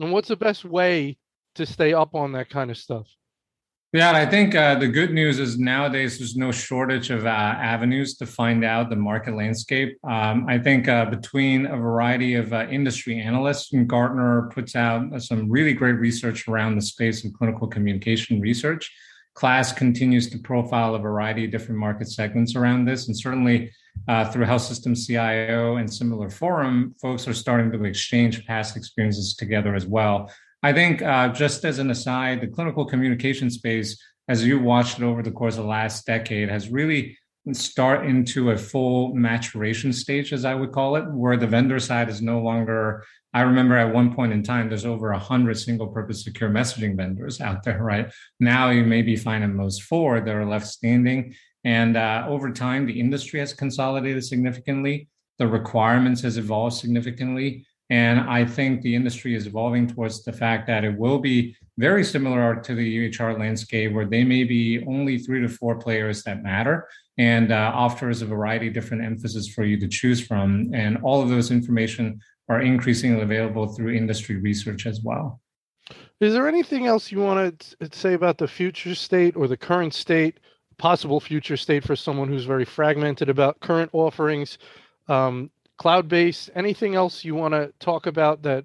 And 0.00 0.12
what's 0.12 0.28
the 0.28 0.36
best 0.36 0.64
way 0.64 1.18
to 1.56 1.66
stay 1.66 1.92
up 1.92 2.14
on 2.14 2.32
that 2.32 2.50
kind 2.50 2.70
of 2.70 2.76
stuff 2.76 3.06
yeah, 3.94 4.12
I 4.12 4.26
think 4.26 4.54
uh, 4.54 4.74
the 4.74 4.86
good 4.86 5.14
news 5.14 5.38
is 5.38 5.58
nowadays 5.58 6.18
there's 6.18 6.36
no 6.36 6.52
shortage 6.52 7.08
of 7.08 7.24
uh, 7.24 7.28
avenues 7.28 8.16
to 8.16 8.26
find 8.26 8.62
out 8.62 8.90
the 8.90 8.96
market 8.96 9.34
landscape. 9.34 9.96
Um, 10.04 10.44
I 10.46 10.58
think 10.58 10.88
uh, 10.88 11.06
between 11.06 11.64
a 11.64 11.76
variety 11.76 12.34
of 12.34 12.52
uh, 12.52 12.66
industry 12.70 13.18
analysts, 13.18 13.72
and 13.72 13.88
Gartner 13.88 14.50
puts 14.52 14.76
out 14.76 15.10
uh, 15.14 15.18
some 15.18 15.50
really 15.50 15.72
great 15.72 15.94
research 15.94 16.48
around 16.48 16.74
the 16.74 16.82
space 16.82 17.24
of 17.24 17.32
clinical 17.32 17.66
communication 17.66 18.42
research. 18.42 18.94
KLAS 19.34 19.74
continues 19.74 20.28
to 20.30 20.38
profile 20.38 20.94
a 20.94 20.98
variety 20.98 21.46
of 21.46 21.50
different 21.50 21.80
market 21.80 22.10
segments 22.10 22.56
around 22.56 22.84
this, 22.84 23.06
and 23.06 23.16
certainly 23.16 23.70
uh, 24.06 24.30
through 24.30 24.44
Health 24.44 24.62
System 24.62 24.94
CIO 24.94 25.76
and 25.76 25.92
similar 25.92 26.28
forum, 26.28 26.94
folks 27.00 27.26
are 27.26 27.32
starting 27.32 27.72
to 27.72 27.84
exchange 27.84 28.44
past 28.44 28.76
experiences 28.76 29.34
together 29.34 29.74
as 29.74 29.86
well 29.86 30.30
I 30.62 30.72
think, 30.72 31.02
uh, 31.02 31.28
just 31.28 31.64
as 31.64 31.78
an 31.78 31.90
aside, 31.90 32.40
the 32.40 32.48
clinical 32.48 32.84
communication 32.84 33.50
space, 33.50 34.00
as 34.28 34.44
you 34.44 34.58
watched 34.58 34.98
it 34.98 35.04
over 35.04 35.22
the 35.22 35.30
course 35.30 35.56
of 35.56 35.62
the 35.62 35.68
last 35.68 36.04
decade, 36.04 36.48
has 36.48 36.68
really 36.68 37.16
start 37.52 38.06
into 38.06 38.50
a 38.50 38.56
full 38.56 39.14
maturation 39.14 39.92
stage, 39.92 40.32
as 40.32 40.44
I 40.44 40.54
would 40.54 40.72
call 40.72 40.96
it, 40.96 41.04
where 41.12 41.36
the 41.36 41.46
vendor 41.46 41.78
side 41.78 42.08
is 42.08 42.20
no 42.20 42.40
longer. 42.40 43.04
I 43.32 43.42
remember 43.42 43.76
at 43.76 43.94
one 43.94 44.14
point 44.14 44.32
in 44.32 44.42
time, 44.42 44.68
there's 44.68 44.84
over 44.84 45.12
a 45.12 45.18
hundred 45.18 45.58
single-purpose 45.58 46.24
secure 46.24 46.50
messaging 46.50 46.96
vendors 46.96 47.40
out 47.48 47.62
there. 47.62 47.82
Right 47.82 48.12
now, 48.40 48.70
you 48.70 48.84
maybe 48.84 49.16
find 49.16 49.44
at 49.44 49.50
most 49.50 49.82
four 49.82 50.20
that 50.20 50.34
are 50.34 50.46
left 50.46 50.66
standing. 50.66 51.34
And 51.64 51.96
uh, 51.96 52.26
over 52.28 52.50
time, 52.52 52.86
the 52.86 52.98
industry 52.98 53.40
has 53.40 53.52
consolidated 53.52 54.24
significantly. 54.24 55.08
The 55.38 55.46
requirements 55.46 56.22
has 56.22 56.36
evolved 56.36 56.76
significantly. 56.76 57.66
And 57.90 58.20
I 58.20 58.44
think 58.44 58.82
the 58.82 58.94
industry 58.94 59.34
is 59.34 59.46
evolving 59.46 59.86
towards 59.86 60.22
the 60.22 60.32
fact 60.32 60.66
that 60.66 60.84
it 60.84 60.96
will 60.96 61.18
be 61.18 61.56
very 61.78 62.04
similar 62.04 62.56
to 62.56 62.74
the 62.74 63.10
EHR 63.10 63.38
landscape, 63.38 63.92
where 63.92 64.04
they 64.04 64.24
may 64.24 64.44
be 64.44 64.84
only 64.86 65.18
three 65.18 65.40
to 65.40 65.48
four 65.48 65.76
players 65.76 66.22
that 66.24 66.42
matter 66.42 66.88
and 67.16 67.50
uh, 67.50 67.72
offers 67.74 68.20
a 68.20 68.26
variety 68.26 68.68
of 68.68 68.74
different 68.74 69.04
emphasis 69.04 69.48
for 69.48 69.64
you 69.64 69.78
to 69.80 69.88
choose 69.88 70.24
from. 70.24 70.70
And 70.74 70.98
all 71.02 71.22
of 71.22 71.28
those 71.28 71.50
information 71.50 72.20
are 72.48 72.62
increasingly 72.62 73.22
available 73.22 73.66
through 73.66 73.94
industry 73.94 74.36
research 74.36 74.86
as 74.86 75.00
well. 75.02 75.40
Is 76.20 76.32
there 76.32 76.48
anything 76.48 76.86
else 76.86 77.12
you 77.12 77.20
want 77.20 77.76
to 77.80 77.88
say 77.92 78.14
about 78.14 78.38
the 78.38 78.48
future 78.48 78.94
state 78.94 79.36
or 79.36 79.46
the 79.46 79.56
current 79.56 79.94
state, 79.94 80.40
possible 80.76 81.20
future 81.20 81.56
state 81.56 81.84
for 81.84 81.96
someone 81.96 82.28
who's 82.28 82.44
very 82.44 82.64
fragmented 82.64 83.28
about 83.28 83.60
current 83.60 83.90
offerings? 83.92 84.58
Um, 85.08 85.50
cloud 85.78 86.08
based 86.08 86.50
anything 86.54 86.94
else 86.94 87.24
you 87.24 87.34
want 87.34 87.54
to 87.54 87.72
talk 87.78 88.06
about 88.06 88.42
that 88.42 88.64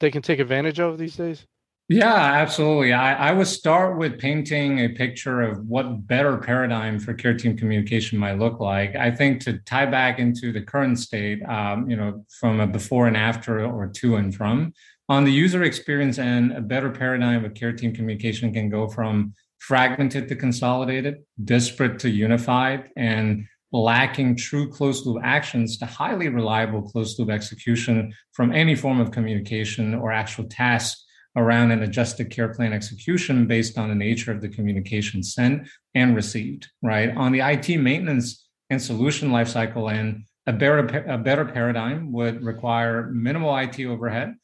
they 0.00 0.10
can 0.10 0.22
take 0.22 0.38
advantage 0.38 0.78
of 0.78 0.98
these 0.98 1.16
days? 1.16 1.46
Yeah 1.88 2.14
absolutely. 2.14 2.92
I, 2.92 3.30
I 3.30 3.32
would 3.32 3.46
start 3.46 3.96
with 3.96 4.18
painting 4.18 4.80
a 4.80 4.88
picture 4.90 5.40
of 5.40 5.66
what 5.66 6.06
better 6.06 6.36
paradigm 6.36 6.98
for 7.00 7.14
care 7.14 7.34
team 7.34 7.56
communication 7.56 8.18
might 8.18 8.38
look 8.38 8.60
like. 8.60 8.94
I 8.94 9.10
think 9.10 9.40
to 9.44 9.58
tie 9.60 9.86
back 9.86 10.18
into 10.18 10.52
the 10.52 10.60
current 10.60 10.98
state 10.98 11.42
um, 11.44 11.88
you 11.88 11.96
know 11.96 12.24
from 12.38 12.60
a 12.60 12.66
before 12.66 13.06
and 13.06 13.16
after 13.16 13.64
or 13.64 13.88
to 13.88 14.16
and 14.16 14.34
from 14.34 14.74
on 15.08 15.24
the 15.24 15.32
user 15.32 15.62
experience 15.62 16.18
and 16.18 16.52
a 16.52 16.60
better 16.60 16.90
paradigm 16.90 17.44
of 17.44 17.54
care 17.54 17.72
team 17.72 17.94
communication 17.94 18.52
can 18.52 18.68
go 18.68 18.86
from 18.86 19.32
fragmented 19.58 20.28
to 20.28 20.36
consolidated 20.36 21.16
disparate 21.44 21.98
to 22.00 22.10
unified 22.10 22.90
and 22.96 23.46
lacking 23.72 24.36
true 24.36 24.70
closed 24.70 25.06
loop 25.06 25.22
actions 25.22 25.76
to 25.78 25.86
highly 25.86 26.28
reliable 26.28 26.82
closed 26.82 27.18
loop 27.18 27.30
execution 27.30 28.12
from 28.32 28.52
any 28.52 28.74
form 28.74 29.00
of 29.00 29.10
communication 29.10 29.94
or 29.94 30.10
actual 30.10 30.44
task 30.44 30.98
around 31.36 31.70
an 31.70 31.82
adjusted 31.82 32.30
care 32.30 32.52
plan 32.54 32.72
execution 32.72 33.46
based 33.46 33.78
on 33.78 33.88
the 33.88 33.94
nature 33.94 34.32
of 34.32 34.40
the 34.40 34.48
communication 34.48 35.22
sent 35.22 35.68
and 35.94 36.16
received, 36.16 36.68
right? 36.82 37.14
On 37.16 37.30
the 37.32 37.40
IT 37.40 37.78
maintenance 37.78 38.48
and 38.70 38.80
solution 38.80 39.30
lifecycle 39.30 39.92
end, 39.92 40.24
a 40.46 40.52
better, 40.52 40.78
a 41.06 41.18
better 41.18 41.44
paradigm 41.44 42.10
would 42.12 42.42
require 42.42 43.10
minimal 43.10 43.54
IT 43.56 43.78
overhead, 43.84 44.34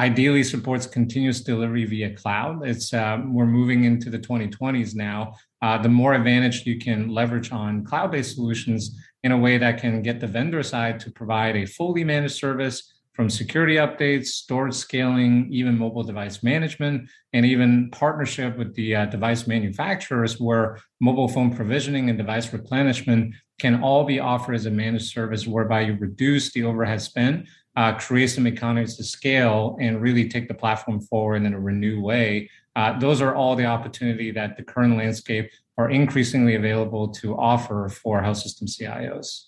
ideally 0.00 0.42
supports 0.42 0.86
continuous 0.86 1.42
delivery 1.42 1.84
via 1.84 2.14
cloud. 2.14 2.66
It's 2.66 2.94
um, 2.94 3.34
we're 3.34 3.44
moving 3.44 3.84
into 3.84 4.08
the 4.08 4.18
2020s 4.18 4.94
now. 4.94 5.34
Uh, 5.60 5.76
the 5.76 5.90
more 5.90 6.14
advantage 6.14 6.64
you 6.64 6.78
can 6.78 7.10
leverage 7.10 7.52
on 7.52 7.84
cloud-based 7.84 8.34
solutions 8.34 8.98
in 9.24 9.32
a 9.32 9.36
way 9.36 9.58
that 9.58 9.78
can 9.78 10.00
get 10.00 10.18
the 10.18 10.26
vendor 10.26 10.62
side 10.62 10.98
to 11.00 11.10
provide 11.10 11.54
a 11.54 11.66
fully 11.66 12.02
managed 12.02 12.36
service 12.36 12.94
from 13.12 13.28
security 13.28 13.74
updates, 13.74 14.28
storage 14.28 14.72
scaling, 14.72 15.46
even 15.50 15.76
mobile 15.76 16.02
device 16.02 16.42
management, 16.42 17.06
and 17.34 17.44
even 17.44 17.90
partnership 17.90 18.56
with 18.56 18.74
the 18.76 18.96
uh, 18.96 19.04
device 19.04 19.46
manufacturers, 19.46 20.40
where 20.40 20.78
mobile 21.02 21.28
phone 21.28 21.54
provisioning 21.54 22.08
and 22.08 22.16
device 22.16 22.50
replenishment 22.54 23.34
can 23.60 23.82
all 23.82 24.04
be 24.04 24.18
offered 24.18 24.54
as 24.54 24.64
a 24.64 24.70
managed 24.70 25.12
service, 25.12 25.46
whereby 25.46 25.82
you 25.82 25.94
reduce 26.00 26.50
the 26.52 26.64
overhead 26.64 27.02
spend 27.02 27.46
uh, 27.76 27.94
create 27.94 28.28
some 28.28 28.46
economies 28.46 28.96
to 28.96 29.04
scale 29.04 29.76
and 29.80 30.00
really 30.00 30.28
take 30.28 30.48
the 30.48 30.54
platform 30.54 31.00
forward 31.00 31.42
in 31.42 31.54
a 31.54 31.60
renewed 31.60 32.02
way. 32.02 32.50
Uh, 32.76 32.98
those 32.98 33.20
are 33.20 33.34
all 33.34 33.56
the 33.56 33.66
opportunity 33.66 34.30
that 34.30 34.56
the 34.56 34.62
current 34.62 34.96
landscape 34.96 35.50
are 35.78 35.90
increasingly 35.90 36.56
available 36.56 37.08
to 37.08 37.36
offer 37.36 37.88
for 37.88 38.22
health 38.22 38.38
system 38.38 38.66
CIOs. 38.66 39.46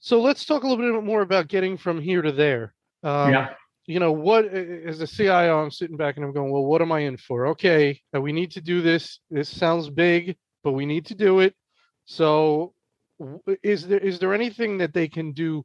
So 0.00 0.20
let's 0.20 0.44
talk 0.44 0.62
a 0.62 0.68
little 0.68 0.92
bit 0.92 1.04
more 1.04 1.22
about 1.22 1.48
getting 1.48 1.76
from 1.76 2.00
here 2.00 2.22
to 2.22 2.32
there. 2.32 2.74
Um, 3.02 3.32
yeah. 3.32 3.50
You 3.86 4.00
know, 4.00 4.12
what 4.12 4.46
as 4.46 5.00
a 5.00 5.06
CIO, 5.06 5.62
I'm 5.62 5.70
sitting 5.70 5.96
back 5.96 6.16
and 6.16 6.24
I'm 6.24 6.32
going, 6.32 6.50
well, 6.50 6.64
what 6.64 6.82
am 6.82 6.92
I 6.92 7.00
in 7.00 7.16
for? 7.16 7.48
Okay, 7.48 8.00
uh, 8.14 8.20
we 8.20 8.32
need 8.32 8.50
to 8.52 8.60
do 8.60 8.82
this. 8.82 9.18
This 9.30 9.48
sounds 9.48 9.88
big, 9.88 10.36
but 10.62 10.72
we 10.72 10.84
need 10.84 11.06
to 11.06 11.14
do 11.14 11.40
it. 11.40 11.54
So, 12.04 12.74
is 13.62 13.86
there 13.86 13.98
is 13.98 14.18
there 14.18 14.34
anything 14.34 14.78
that 14.78 14.92
they 14.92 15.08
can 15.08 15.32
do 15.32 15.64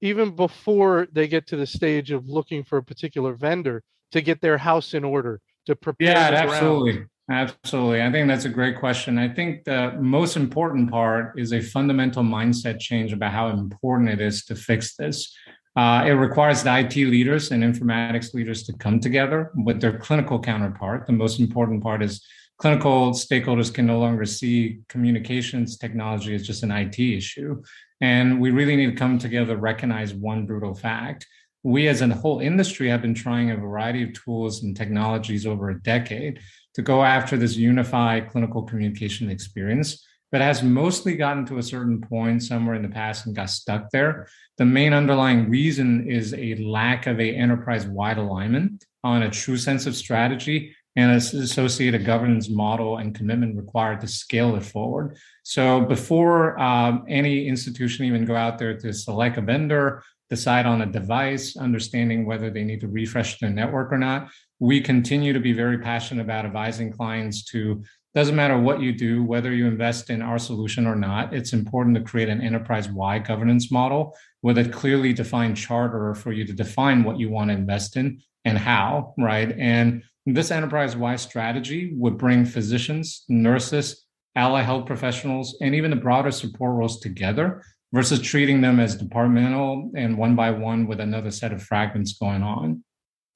even 0.00 0.34
before 0.34 1.08
they 1.12 1.26
get 1.26 1.46
to 1.48 1.56
the 1.56 1.66
stage 1.66 2.10
of 2.10 2.28
looking 2.28 2.64
for 2.64 2.78
a 2.78 2.82
particular 2.82 3.34
vendor 3.34 3.82
to 4.12 4.20
get 4.20 4.40
their 4.40 4.58
house 4.58 4.94
in 4.94 5.04
order 5.04 5.40
to 5.66 5.76
prepare 5.76 6.12
yeah 6.12 6.30
absolutely. 6.32 7.04
Absolutely. 7.30 8.02
I 8.02 8.10
think 8.10 8.26
that's 8.26 8.46
a 8.46 8.48
great 8.48 8.78
question. 8.78 9.18
I 9.18 9.28
think 9.28 9.64
the 9.64 9.94
most 10.00 10.34
important 10.34 10.90
part 10.90 11.38
is 11.38 11.52
a 11.52 11.60
fundamental 11.60 12.22
mindset 12.22 12.80
change 12.80 13.12
about 13.12 13.32
how 13.32 13.48
important 13.50 14.08
it 14.08 14.20
is 14.20 14.46
to 14.46 14.56
fix 14.56 14.96
this. 14.96 15.36
Uh, 15.76 16.04
it 16.06 16.12
requires 16.12 16.62
the 16.62 16.78
IT 16.78 16.96
leaders 16.96 17.50
and 17.50 17.62
informatics 17.62 18.32
leaders 18.32 18.62
to 18.64 18.72
come 18.78 18.98
together 18.98 19.52
with 19.54 19.80
their 19.80 19.98
clinical 19.98 20.40
counterpart. 20.40 21.06
The 21.06 21.12
most 21.12 21.38
important 21.38 21.82
part 21.82 22.02
is 22.02 22.26
clinical 22.56 23.12
stakeholders 23.12 23.72
can 23.72 23.86
no 23.86 23.98
longer 23.98 24.24
see 24.24 24.80
communications 24.88 25.76
technology 25.76 26.34
as 26.34 26.46
just 26.46 26.62
an 26.62 26.72
IT 26.72 26.98
issue. 26.98 27.62
And 28.00 28.40
we 28.40 28.50
really 28.50 28.76
need 28.76 28.86
to 28.86 28.96
come 28.96 29.18
together, 29.18 29.56
recognize 29.56 30.14
one 30.14 30.46
brutal 30.46 30.74
fact. 30.74 31.26
We 31.64 31.88
as 31.88 32.00
a 32.00 32.08
whole 32.08 32.40
industry 32.40 32.88
have 32.88 33.02
been 33.02 33.14
trying 33.14 33.50
a 33.50 33.56
variety 33.56 34.04
of 34.04 34.12
tools 34.12 34.62
and 34.62 34.76
technologies 34.76 35.46
over 35.46 35.70
a 35.70 35.82
decade 35.82 36.40
to 36.74 36.82
go 36.82 37.02
after 37.02 37.36
this 37.36 37.56
unified 37.56 38.30
clinical 38.30 38.62
communication 38.62 39.28
experience, 39.28 40.06
but 40.30 40.40
has 40.40 40.62
mostly 40.62 41.16
gotten 41.16 41.44
to 41.46 41.58
a 41.58 41.62
certain 41.62 42.00
point 42.00 42.42
somewhere 42.42 42.76
in 42.76 42.82
the 42.82 42.88
past 42.88 43.26
and 43.26 43.34
got 43.34 43.50
stuck 43.50 43.90
there. 43.90 44.28
The 44.58 44.64
main 44.64 44.92
underlying 44.92 45.50
reason 45.50 46.08
is 46.08 46.34
a 46.34 46.54
lack 46.56 47.06
of 47.06 47.18
a 47.18 47.34
enterprise-wide 47.34 48.18
alignment 48.18 48.84
on 49.02 49.22
a 49.22 49.30
true 49.30 49.56
sense 49.56 49.86
of 49.86 49.96
strategy 49.96 50.74
and 50.96 51.12
it's 51.12 51.32
associated 51.32 52.04
governance 52.04 52.48
model 52.48 52.98
and 52.98 53.14
commitment 53.14 53.56
required 53.56 54.00
to 54.00 54.08
scale 54.08 54.56
it 54.56 54.64
forward. 54.64 55.16
So 55.42 55.82
before 55.82 56.58
um, 56.58 57.04
any 57.08 57.46
institution 57.46 58.04
even 58.04 58.24
go 58.24 58.34
out 58.34 58.58
there 58.58 58.76
to 58.78 58.92
select 58.92 59.38
a 59.38 59.42
vendor, 59.42 60.02
decide 60.28 60.66
on 60.66 60.82
a 60.82 60.86
device, 60.86 61.56
understanding 61.56 62.26
whether 62.26 62.50
they 62.50 62.64
need 62.64 62.80
to 62.80 62.88
refresh 62.88 63.38
their 63.38 63.50
network 63.50 63.92
or 63.92 63.98
not, 63.98 64.30
we 64.58 64.80
continue 64.80 65.32
to 65.32 65.40
be 65.40 65.52
very 65.52 65.78
passionate 65.78 66.22
about 66.22 66.44
advising 66.44 66.92
clients 66.92 67.44
to 67.44 67.82
doesn't 68.14 68.34
matter 68.34 68.58
what 68.58 68.80
you 68.80 68.92
do, 68.92 69.22
whether 69.22 69.52
you 69.52 69.66
invest 69.66 70.10
in 70.10 70.22
our 70.22 70.38
solution 70.38 70.86
or 70.86 70.96
not, 70.96 71.32
it's 71.32 71.52
important 71.52 71.94
to 71.94 72.02
create 72.02 72.28
an 72.28 72.40
enterprise 72.40 72.88
wide 72.88 73.26
governance 73.26 73.70
model 73.70 74.16
with 74.42 74.58
a 74.58 74.64
clearly 74.64 75.12
defined 75.12 75.56
charter 75.56 76.14
for 76.14 76.32
you 76.32 76.44
to 76.44 76.52
define 76.52 77.04
what 77.04 77.18
you 77.18 77.28
want 77.30 77.50
to 77.50 77.54
invest 77.54 77.96
in 77.96 78.20
and 78.44 78.58
how, 78.58 79.14
right? 79.18 79.54
And 79.58 80.02
this 80.34 80.50
enterprise 80.50 80.96
wide 80.96 81.20
strategy 81.20 81.92
would 81.94 82.18
bring 82.18 82.44
physicians, 82.44 83.24
nurses, 83.28 84.04
allied 84.34 84.64
health 84.64 84.86
professionals, 84.86 85.56
and 85.60 85.74
even 85.74 85.90
the 85.90 85.96
broader 85.96 86.30
support 86.30 86.76
roles 86.76 87.00
together 87.00 87.62
versus 87.92 88.20
treating 88.20 88.60
them 88.60 88.78
as 88.80 88.96
departmental 88.96 89.90
and 89.96 90.18
one 90.18 90.36
by 90.36 90.50
one 90.50 90.86
with 90.86 91.00
another 91.00 91.30
set 91.30 91.52
of 91.52 91.62
fragments 91.62 92.18
going 92.18 92.42
on. 92.42 92.84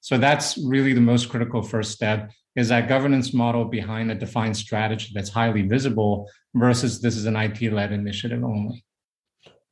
So 0.01 0.17
that's 0.17 0.57
really 0.57 0.93
the 0.93 1.01
most 1.01 1.29
critical 1.29 1.61
first 1.61 1.91
step 1.91 2.31
is 2.55 2.69
that 2.69 2.87
governance 2.87 3.33
model 3.33 3.65
behind 3.65 4.11
a 4.11 4.15
defined 4.15 4.55
strategy 4.55 5.11
that's 5.13 5.29
highly 5.29 5.63
visible 5.63 6.29
versus 6.53 7.01
this 7.01 7.15
is 7.15 7.25
an 7.25 7.35
IT 7.35 7.61
led 7.71 7.91
initiative 7.91 8.43
only. 8.43 8.85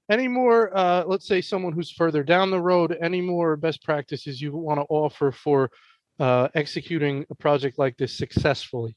Any 0.09 0.27
more, 0.27 0.75
uh, 0.75 1.03
let's 1.05 1.27
say 1.27 1.41
someone 1.41 1.73
who's 1.73 1.91
further 1.91 2.23
down 2.23 2.49
the 2.49 2.59
road, 2.59 2.97
any 3.01 3.21
more 3.21 3.55
best 3.55 3.83
practices 3.83 4.41
you 4.41 4.51
want 4.51 4.79
to 4.79 4.85
offer 4.89 5.31
for 5.31 5.69
uh, 6.21 6.47
executing 6.53 7.25
a 7.29 7.35
project 7.35 7.79
like 7.79 7.97
this 7.97 8.13
successfully? 8.13 8.95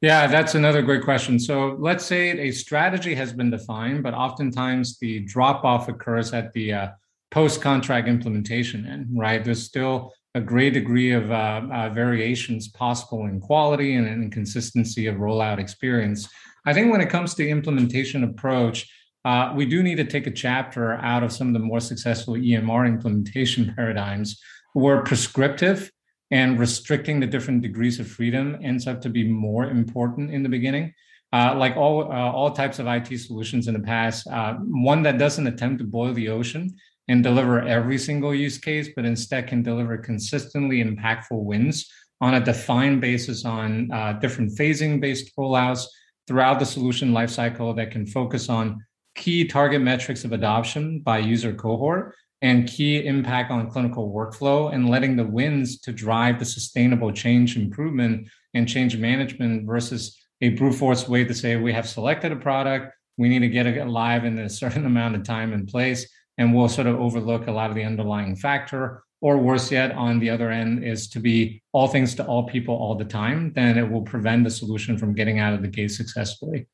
Yeah, 0.00 0.26
that's 0.26 0.54
another 0.54 0.82
great 0.82 1.02
question. 1.02 1.38
So 1.38 1.76
let's 1.78 2.04
say 2.04 2.30
a 2.38 2.50
strategy 2.50 3.14
has 3.14 3.32
been 3.32 3.50
defined, 3.50 4.02
but 4.02 4.14
oftentimes 4.14 4.98
the 4.98 5.20
drop 5.20 5.64
off 5.64 5.88
occurs 5.88 6.32
at 6.32 6.52
the 6.52 6.72
uh, 6.72 6.88
post 7.30 7.60
contract 7.60 8.08
implementation 8.08 8.86
end, 8.86 9.06
right? 9.12 9.44
There's 9.44 9.64
still 9.64 10.12
a 10.34 10.40
great 10.40 10.74
degree 10.74 11.12
of 11.12 11.30
uh, 11.30 11.62
uh, 11.72 11.88
variations 11.90 12.68
possible 12.68 13.26
in 13.26 13.40
quality 13.40 13.94
and 13.94 14.06
in 14.06 14.30
consistency 14.30 15.06
of 15.06 15.16
rollout 15.16 15.58
experience. 15.58 16.28
I 16.66 16.72
think 16.74 16.92
when 16.92 17.00
it 17.00 17.10
comes 17.10 17.34
to 17.34 17.48
implementation 17.48 18.24
approach, 18.24 18.88
uh, 19.24 19.52
we 19.54 19.66
do 19.66 19.82
need 19.82 19.96
to 19.96 20.04
take 20.04 20.26
a 20.26 20.30
chapter 20.30 20.94
out 20.94 21.22
of 21.22 21.32
some 21.32 21.48
of 21.48 21.54
the 21.54 21.58
more 21.60 21.80
successful 21.80 22.34
EMR 22.34 22.86
implementation 22.86 23.72
paradigms 23.76 24.40
where 24.74 25.02
prescriptive 25.02 25.90
and 26.30 26.58
restricting 26.58 27.20
the 27.20 27.26
different 27.26 27.62
degrees 27.62 27.98
of 28.00 28.08
freedom 28.08 28.58
ends 28.62 28.86
up 28.86 29.00
to 29.00 29.08
be 29.08 29.26
more 29.26 29.64
important 29.64 30.30
in 30.30 30.42
the 30.42 30.48
beginning. 30.48 30.92
Uh, 31.32 31.54
like 31.56 31.76
all 31.76 32.10
uh, 32.10 32.32
all 32.32 32.50
types 32.50 32.78
of 32.78 32.86
IT 32.86 33.18
solutions 33.18 33.68
in 33.68 33.74
the 33.74 33.80
past, 33.80 34.26
uh, 34.28 34.54
one 34.54 35.02
that 35.02 35.18
doesn't 35.18 35.46
attempt 35.46 35.78
to 35.78 35.84
boil 35.84 36.14
the 36.14 36.28
ocean 36.28 36.74
and 37.08 37.22
deliver 37.22 37.60
every 37.60 37.98
single 37.98 38.34
use 38.34 38.58
case, 38.58 38.88
but 38.94 39.04
instead 39.04 39.46
can 39.46 39.62
deliver 39.62 39.98
consistently 39.98 40.82
impactful 40.82 41.42
wins 41.44 41.90
on 42.20 42.34
a 42.34 42.44
defined 42.44 43.00
basis 43.00 43.44
on 43.44 43.90
uh, 43.92 44.14
different 44.14 44.50
phasing 44.52 45.00
based 45.00 45.34
rollouts 45.36 45.84
throughout 46.26 46.58
the 46.58 46.66
solution 46.66 47.12
lifecycle 47.12 47.74
that 47.76 47.90
can 47.90 48.06
focus 48.06 48.48
on 48.48 48.82
key 49.14 49.44
target 49.44 49.80
metrics 49.80 50.24
of 50.24 50.32
adoption 50.32 51.00
by 51.00 51.18
user 51.18 51.52
cohort 51.52 52.14
and 52.42 52.68
key 52.68 53.04
impact 53.04 53.50
on 53.50 53.70
clinical 53.70 54.12
workflow 54.12 54.72
and 54.72 54.88
letting 54.88 55.16
the 55.16 55.24
wins 55.24 55.80
to 55.80 55.92
drive 55.92 56.38
the 56.38 56.44
sustainable 56.44 57.12
change 57.12 57.56
improvement 57.56 58.28
and 58.54 58.68
change 58.68 58.96
management 58.96 59.66
versus 59.66 60.16
a 60.40 60.50
brute 60.50 60.74
force 60.74 61.08
way 61.08 61.24
to 61.24 61.34
say 61.34 61.56
we 61.56 61.72
have 61.72 61.88
selected 61.88 62.30
a 62.30 62.36
product 62.36 62.94
we 63.16 63.28
need 63.28 63.40
to 63.40 63.48
get 63.48 63.66
it 63.66 63.86
live 63.86 64.24
in 64.24 64.38
a 64.38 64.48
certain 64.48 64.86
amount 64.92 65.16
of 65.16 65.24
time 65.24 65.52
and 65.52 65.68
place 65.68 66.08
and 66.38 66.54
we'll 66.54 66.68
sort 66.68 66.86
of 66.86 67.00
overlook 67.00 67.48
a 67.48 67.52
lot 67.52 67.70
of 67.70 67.76
the 67.76 67.84
underlying 67.84 68.36
factor 68.36 69.02
or 69.20 69.36
worse 69.36 69.72
yet 69.72 69.90
on 69.92 70.20
the 70.20 70.30
other 70.30 70.52
end 70.52 70.84
is 70.84 71.08
to 71.08 71.18
be 71.18 71.60
all 71.72 71.88
things 71.88 72.14
to 72.14 72.24
all 72.24 72.46
people 72.46 72.74
all 72.74 72.94
the 72.94 73.04
time 73.04 73.52
then 73.54 73.76
it 73.76 73.90
will 73.90 74.02
prevent 74.02 74.44
the 74.44 74.50
solution 74.50 74.96
from 74.96 75.12
getting 75.12 75.40
out 75.40 75.54
of 75.54 75.62
the 75.62 75.68
gate 75.68 75.90
successfully 75.90 76.66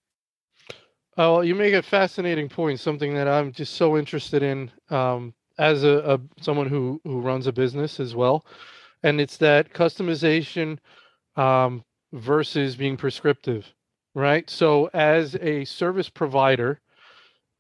Oh, 1.17 1.43
you 1.43 1.55
make 1.55 1.75
a 1.75 1.83
fascinating 1.83 2.49
point. 2.49 2.81
Something 2.81 3.15
that 3.15 3.29
I'm 3.29 3.53
just 3.53 3.75
so 3.75 3.97
interested 3.97 4.43
in. 4.43 4.69
Um, 4.91 5.33
as 5.59 5.85
a, 5.85 5.99
a 6.15 6.43
someone 6.43 6.69
who 6.69 7.01
who 7.05 7.21
runs 7.21 7.47
a 7.47 7.53
business 7.53 8.01
as 8.01 8.15
well, 8.15 8.45
and 9.03 9.21
it's 9.21 9.37
that 9.39 9.73
customization 9.73 10.79
um, 11.37 11.85
versus 12.13 12.77
being 12.77 12.97
prescriptive, 12.97 13.73
right? 14.15 14.49
So 14.49 14.91
as 14.95 15.37
a 15.37 15.65
service 15.65 16.09
provider, 16.09 16.81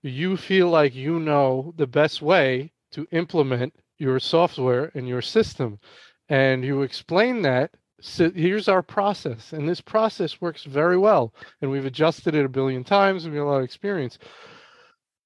you 0.02 0.36
feel 0.36 0.68
like 0.68 0.94
you 0.94 1.18
know 1.20 1.72
the 1.76 1.86
best 1.86 2.22
way 2.22 2.72
to 2.92 3.06
implement 3.12 3.74
your 3.98 4.18
software 4.20 4.90
and 4.94 5.08
your 5.08 5.22
system, 5.22 5.78
and 6.28 6.64
you 6.64 6.82
explain 6.82 7.42
that 7.42 7.70
so 8.04 8.30
here's 8.30 8.68
our 8.68 8.82
process. 8.82 9.54
And 9.54 9.66
this 9.66 9.80
process 9.80 10.38
works 10.38 10.64
very 10.64 10.98
well. 10.98 11.32
And 11.62 11.70
we've 11.70 11.86
adjusted 11.86 12.34
it 12.34 12.44
a 12.44 12.50
billion 12.50 12.84
times. 12.84 13.24
And 13.24 13.32
we 13.32 13.38
have 13.38 13.46
a 13.46 13.50
lot 13.50 13.58
of 13.58 13.64
experience 13.64 14.18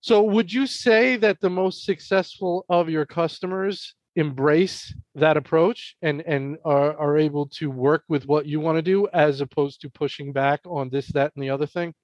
so, 0.00 0.22
would 0.22 0.52
you 0.52 0.66
say 0.66 1.16
that 1.16 1.40
the 1.40 1.50
most 1.50 1.84
successful 1.84 2.64
of 2.68 2.88
your 2.88 3.04
customers 3.06 3.94
embrace 4.16 4.94
that 5.14 5.36
approach 5.36 5.96
and 6.02 6.20
and 6.22 6.58
are, 6.64 6.96
are 6.96 7.16
able 7.16 7.46
to 7.46 7.70
work 7.70 8.04
with 8.08 8.26
what 8.26 8.46
you 8.46 8.60
want 8.60 8.76
to 8.76 8.82
do 8.82 9.08
as 9.12 9.40
opposed 9.40 9.80
to 9.80 9.90
pushing 9.90 10.32
back 10.32 10.60
on 10.66 10.88
this, 10.90 11.08
that, 11.08 11.32
and 11.34 11.42
the 11.42 11.50
other 11.50 11.66
thing? 11.66 11.94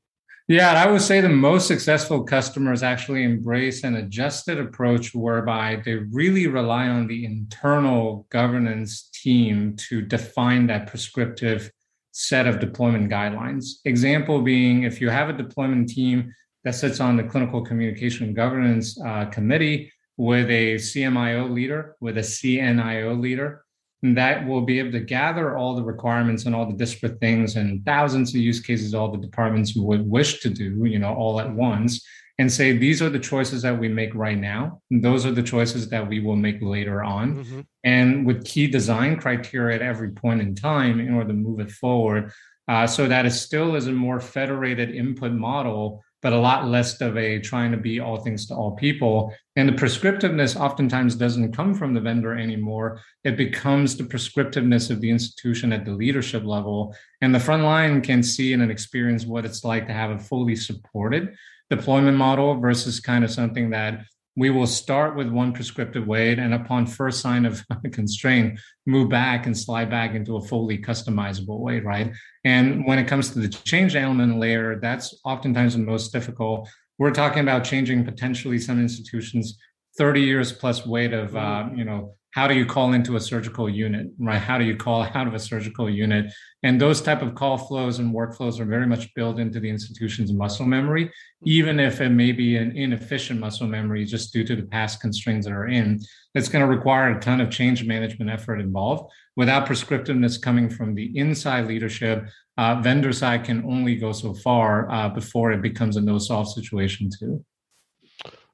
Yeah, 0.46 0.72
I 0.72 0.90
would 0.90 1.00
say 1.00 1.22
the 1.22 1.28
most 1.30 1.66
successful 1.66 2.22
customers 2.22 2.82
actually 2.82 3.22
embrace 3.22 3.82
an 3.82 3.96
adjusted 3.96 4.58
approach 4.58 5.14
whereby 5.14 5.80
they 5.82 5.94
really 5.94 6.48
rely 6.48 6.88
on 6.88 7.06
the 7.06 7.24
internal 7.24 8.26
governance 8.28 9.08
team 9.14 9.74
to 9.88 10.02
define 10.02 10.66
that 10.66 10.86
prescriptive 10.86 11.70
set 12.12 12.46
of 12.46 12.60
deployment 12.60 13.10
guidelines. 13.10 13.64
Example 13.86 14.42
being, 14.42 14.82
if 14.82 15.00
you 15.00 15.08
have 15.08 15.30
a 15.30 15.32
deployment 15.32 15.88
team 15.88 16.32
that 16.64 16.74
sits 16.74 17.00
on 17.00 17.16
the 17.16 17.22
clinical 17.22 17.62
communication 17.62 18.34
governance 18.34 18.98
uh, 19.00 19.26
committee 19.26 19.92
with 20.16 20.48
a 20.50 20.74
CMIO 20.76 21.52
leader, 21.52 21.96
with 22.00 22.18
a 22.18 22.22
CNIO 22.22 23.20
leader. 23.20 23.64
And 24.02 24.16
that 24.18 24.46
will 24.46 24.60
be 24.60 24.78
able 24.78 24.92
to 24.92 25.00
gather 25.00 25.56
all 25.56 25.74
the 25.74 25.82
requirements 25.82 26.44
and 26.44 26.54
all 26.54 26.66
the 26.66 26.76
disparate 26.76 27.20
things 27.20 27.56
and 27.56 27.84
thousands 27.86 28.34
of 28.34 28.40
use 28.40 28.60
cases 28.60 28.94
all 28.94 29.10
the 29.10 29.18
departments 29.18 29.74
would 29.74 30.08
wish 30.08 30.40
to 30.40 30.50
do, 30.50 30.84
you 30.84 30.98
know, 30.98 31.14
all 31.14 31.40
at 31.40 31.50
once, 31.50 32.04
and 32.38 32.52
say 32.52 32.76
these 32.76 33.00
are 33.00 33.08
the 33.08 33.18
choices 33.18 33.62
that 33.62 33.78
we 33.78 33.88
make 33.88 34.14
right 34.14 34.38
now. 34.38 34.82
And 34.90 35.02
those 35.02 35.24
are 35.24 35.30
the 35.30 35.42
choices 35.42 35.88
that 35.88 36.06
we 36.06 36.20
will 36.20 36.36
make 36.36 36.60
later 36.60 37.02
on. 37.02 37.36
Mm-hmm. 37.36 37.60
And 37.84 38.26
with 38.26 38.44
key 38.44 38.66
design 38.66 39.16
criteria 39.18 39.76
at 39.76 39.82
every 39.82 40.10
point 40.10 40.42
in 40.42 40.54
time 40.54 41.00
in 41.00 41.14
order 41.14 41.28
to 41.28 41.34
move 41.34 41.60
it 41.60 41.70
forward. 41.70 42.32
Uh, 42.66 42.86
so 42.86 43.06
that 43.06 43.26
it 43.26 43.30
still 43.30 43.74
is 43.74 43.88
a 43.88 43.92
more 43.92 44.18
federated 44.18 44.90
input 44.90 45.32
model 45.32 46.02
but 46.24 46.32
a 46.32 46.38
lot 46.38 46.66
less 46.66 47.02
of 47.02 47.18
a 47.18 47.38
trying 47.38 47.70
to 47.70 47.76
be 47.76 48.00
all 48.00 48.16
things 48.16 48.46
to 48.46 48.54
all 48.54 48.70
people. 48.72 49.30
And 49.56 49.68
the 49.68 49.74
prescriptiveness 49.74 50.58
oftentimes 50.58 51.16
doesn't 51.16 51.52
come 51.52 51.74
from 51.74 51.92
the 51.92 52.00
vendor 52.00 52.34
anymore. 52.34 53.02
It 53.24 53.36
becomes 53.36 53.94
the 53.94 54.04
prescriptiveness 54.04 54.90
of 54.90 55.02
the 55.02 55.10
institution 55.10 55.70
at 55.70 55.84
the 55.84 55.92
leadership 55.92 56.42
level. 56.42 56.96
And 57.20 57.34
the 57.34 57.40
front 57.40 57.62
line 57.62 58.00
can 58.00 58.22
see 58.22 58.54
and 58.54 58.70
experience 58.70 59.26
what 59.26 59.44
it's 59.44 59.64
like 59.64 59.86
to 59.86 59.92
have 59.92 60.12
a 60.12 60.18
fully 60.18 60.56
supported 60.56 61.34
deployment 61.68 62.16
model 62.16 62.58
versus 62.58 63.00
kind 63.00 63.22
of 63.22 63.30
something 63.30 63.68
that 63.70 64.00
we 64.36 64.50
will 64.50 64.66
start 64.66 65.16
with 65.16 65.28
one 65.28 65.52
prescriptive 65.52 66.06
weight 66.06 66.38
and 66.38 66.54
upon 66.54 66.86
first 66.86 67.20
sign 67.20 67.44
of 67.44 67.64
constraint 67.92 68.58
move 68.86 69.08
back 69.08 69.46
and 69.46 69.56
slide 69.56 69.88
back 69.88 70.14
into 70.14 70.36
a 70.36 70.40
fully 70.40 70.78
customizable 70.78 71.60
way 71.60 71.80
right? 71.80 72.12
And 72.44 72.86
when 72.86 72.98
it 72.98 73.06
comes 73.06 73.30
to 73.30 73.38
the 73.38 73.48
change 73.48 73.96
element 73.96 74.38
layer 74.38 74.78
that's 74.80 75.14
oftentimes 75.24 75.74
the 75.74 75.80
most 75.80 76.12
difficult. 76.12 76.68
We're 76.98 77.12
talking 77.12 77.40
about 77.40 77.64
changing 77.64 78.04
potentially 78.04 78.58
some 78.58 78.80
institutions 78.80 79.58
30 79.98 80.20
years 80.20 80.52
plus 80.52 80.86
weight 80.86 81.12
of 81.12 81.36
uh, 81.36 81.68
you 81.74 81.84
know 81.84 82.16
how 82.34 82.48
do 82.48 82.54
you 82.54 82.66
call 82.66 82.92
into 82.92 83.16
a 83.16 83.20
surgical 83.20 83.68
unit 83.68 84.08
right? 84.18 84.38
How 84.38 84.58
do 84.58 84.64
you 84.64 84.76
call 84.76 85.02
out 85.14 85.26
of 85.26 85.34
a 85.34 85.38
surgical 85.38 85.88
unit? 85.88 86.32
And 86.62 86.80
those 86.80 87.00
type 87.00 87.22
of 87.22 87.34
call 87.34 87.56
flows 87.56 87.98
and 87.98 88.14
workflows 88.14 88.58
are 88.58 88.64
very 88.64 88.86
much 88.86 89.12
built 89.14 89.38
into 89.38 89.60
the 89.60 89.70
institution's 89.70 90.32
muscle 90.32 90.66
memory 90.66 91.12
even 91.46 91.78
if 91.78 92.00
it 92.00 92.08
may 92.08 92.32
be 92.32 92.56
an 92.56 92.74
inefficient 92.76 93.38
muscle 93.38 93.66
memory 93.66 94.04
just 94.04 94.32
due 94.32 94.44
to 94.44 94.56
the 94.56 94.62
past 94.62 95.00
constraints 95.00 95.46
that 95.46 95.52
are 95.52 95.68
in 95.68 96.00
it's 96.34 96.48
going 96.48 96.62
to 96.62 96.68
require 96.68 97.16
a 97.16 97.20
ton 97.20 97.40
of 97.40 97.50
change 97.50 97.84
management 97.84 98.30
effort 98.30 98.58
involved. 98.58 99.12
Without 99.36 99.66
prescriptiveness 99.66 100.40
coming 100.40 100.68
from 100.68 100.94
the 100.94 101.16
inside 101.16 101.66
leadership 101.66 102.26
uh, 102.56 102.80
vendor 102.80 103.12
side 103.12 103.44
can 103.44 103.64
only 103.64 103.96
go 103.96 104.12
so 104.12 104.34
far 104.34 104.90
uh, 104.90 105.08
before 105.08 105.52
it 105.52 105.62
becomes 105.62 105.96
a 105.96 106.00
no 106.00 106.18
solve 106.18 106.50
situation 106.52 107.08
too. 107.18 107.44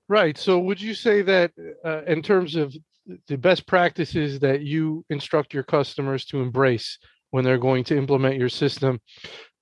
Right. 0.09 0.37
So, 0.37 0.59
would 0.59 0.81
you 0.81 0.95
say 0.95 1.23
that 1.23 1.53
uh, 1.85 2.03
in 2.07 2.23
terms 2.23 2.57
of 2.57 2.75
the 3.27 3.39
best 3.39 3.67
practices 3.67 4.41
that 4.41 4.63
you 4.63 5.05
instruct 5.11 5.55
your 5.55 5.63
customers 5.63 6.25
to 6.27 6.41
embrace 6.41 6.99
when 7.31 7.45
they're 7.45 7.59
going 7.59 7.85
to 7.85 7.97
implement 7.97 8.37
your 8.37 8.49
system. 8.49 9.01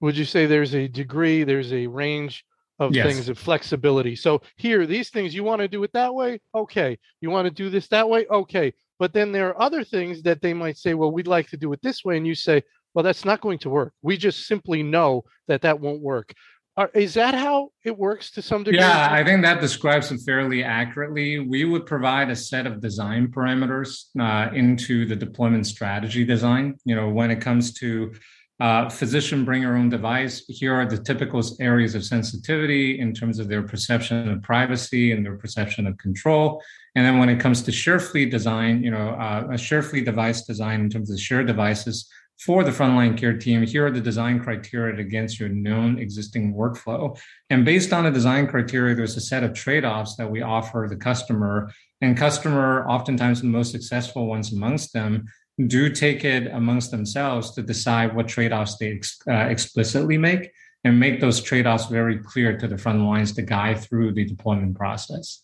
Would 0.01 0.17
you 0.17 0.25
say 0.25 0.47
there's 0.47 0.75
a 0.75 0.89
degree, 0.89 1.45
there's 1.45 1.73
a 1.73 1.87
range 1.87 2.45
of 2.79 2.95
Yes. 2.95 3.07
things 3.07 3.29
of 3.29 3.39
flexibility? 3.39 4.17
So 4.17 4.41
here, 4.57 4.87
these 4.87 5.11
things 5.11 5.35
you 5.35 5.45
want 5.45 5.61
to 5.61 5.69
do 5.69 5.83
it 5.83 5.93
that 5.93 6.15
way, 6.15 6.41
okay. 6.55 6.99
You 7.21 7.31
want 7.31 7.47
to 7.47 7.51
do 7.51 7.69
this 7.71 7.89
that 7.89 8.09
way, 8.09 8.27
okay. 8.27 8.73
But 8.99 9.13
then 9.13 9.33
there 9.33 9.49
are 9.49 9.61
other 9.61 9.85
things 9.85 10.23
that 10.23 10.41
they 10.41 10.55
might 10.55 10.77
say, 10.79 10.95
well, 10.95 11.13
we'd 11.13 11.27
like 11.27 11.49
to 11.51 11.57
do 11.57 11.73
it 11.73 11.81
this 11.83 12.05
way, 12.05 12.17
and 12.17 12.27
you 12.27 12.35
say, 12.35 12.63
well, 12.95 13.03
that's 13.03 13.25
not 13.25 13.41
going 13.41 13.59
to 13.61 13.71
work. 13.71 13.93
We 14.03 14.17
just 14.17 14.47
simply 14.47 14.83
know 14.83 15.25
that 15.47 15.63
that 15.63 15.79
won't 15.79 16.01
work. 16.01 16.33
Are, 16.79 16.91
is 16.95 17.15
that 17.15 17.35
how 17.35 17.73
it 17.85 17.99
works 17.99 18.31
to 18.31 18.41
some 18.41 18.63
degree? 18.63 18.79
Yeah, 18.79 19.09
I 19.11 19.25
think 19.25 19.43
that 19.43 19.61
describes 19.61 20.13
it 20.13 20.21
fairly 20.25 20.63
accurately. 20.63 21.41
We 21.41 21.65
would 21.65 21.87
provide 21.87 22.31
a 22.31 22.37
set 22.37 22.69
of 22.69 22.81
design 22.81 23.27
parameters 23.27 24.05
uh, 24.17 24.55
into 24.55 25.05
the 25.05 25.17
deployment 25.17 25.67
strategy 25.67 26.25
design. 26.25 26.77
You 26.85 26.95
know, 26.95 27.09
when 27.09 27.33
it 27.33 27.41
comes 27.41 27.73
to 27.81 28.15
uh, 28.61 28.89
physician 28.91 29.45
bring 29.45 29.63
your 29.63 29.77
own 29.77 29.89
device, 29.89 30.45
here 30.47 30.73
are 30.73 30.87
the 30.87 30.99
typical 30.99 31.43
areas 31.59 31.97
of 31.97 32.05
sensitivity 32.05 33.01
in 33.01 33.13
terms 33.13 33.41
of 33.41 33.49
their 33.49 33.65
perception 33.65 34.29
of 34.29 34.41
privacy 34.43 35.11
and 35.11 35.27
their 35.27 35.37
perception 35.37 35.85
of 35.85 35.99
control. 35.99 36.63
And 36.95 37.05
then 37.05 37.19
when 37.19 37.29
it 37.29 37.41
comes 37.41 37.61
to 37.63 37.73
share 37.73 37.99
fleet 37.99 38.31
design, 38.31 38.85
you 38.85 38.93
know, 38.93 39.11
uh, 39.11 39.49
a 39.51 39.59
share 39.59 39.83
fleet 39.83 40.05
device 40.05 40.43
design 40.43 40.83
in 40.83 40.91
terms 40.91 41.11
of 41.11 41.19
shared 41.19 41.49
devices 41.49 42.09
for 42.39 42.63
the 42.63 42.71
frontline 42.71 43.17
care 43.17 43.37
team, 43.37 43.63
here 43.63 43.87
are 43.87 43.91
the 43.91 44.01
design 44.01 44.39
criteria 44.39 45.01
against 45.01 45.41
your 45.41 45.49
known 45.49 45.99
existing 45.99 46.55
workflow. 46.55 47.19
And 47.51 47.65
based 47.65 47.93
on 47.93 48.05
the 48.05 48.11
design 48.11 48.47
criteria, 48.47 48.95
there's 48.95 49.17
a 49.17 49.21
set 49.21 49.43
of 49.43 49.55
trade-offs 49.55 50.15
that 50.17 50.31
we 50.31 50.41
offer 50.43 50.87
the 50.89 50.97
customer. 50.97 51.73
And 52.01 52.17
customer, 52.17 52.87
oftentimes 52.89 53.41
the 53.41 53.49
most 53.49 53.73
successful 53.73 54.27
ones 54.27 54.53
amongst 54.53 54.93
them, 54.93 55.27
do 55.67 55.91
take 55.91 56.25
it 56.25 56.47
amongst 56.47 56.93
themselves 56.93 57.51
to 57.53 57.63
decide 57.63 58.15
what 58.15 58.29
trade-offs 58.29 58.77
they 58.77 58.93
ex- 58.93 59.19
uh, 59.29 59.33
explicitly 59.33 60.17
make 60.17 60.53
and 60.85 61.01
make 61.01 61.19
those 61.19 61.41
trade-offs 61.41 61.87
very 61.87 62.19
clear 62.19 62.57
to 62.57 62.69
the 62.69 62.79
front 62.79 63.03
lines 63.03 63.33
to 63.33 63.43
guide 63.43 63.81
through 63.81 64.13
the 64.13 64.25
deployment 64.25 64.77
process. 64.77 65.43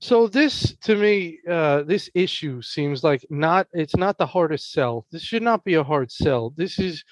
So 0.00 0.28
this, 0.28 0.76
to 0.82 0.94
me, 0.94 1.40
uh, 1.48 1.82
this 1.82 2.08
issue 2.14 2.62
seems 2.62 3.02
like 3.02 3.26
not. 3.30 3.66
It's 3.72 3.96
not 3.96 4.16
the 4.16 4.26
hardest 4.26 4.70
sell. 4.72 5.06
This 5.10 5.22
should 5.22 5.42
not 5.42 5.64
be 5.64 5.74
a 5.74 5.82
hard 5.82 6.12
sell. 6.12 6.50
This 6.56 6.78
is, 6.78 7.02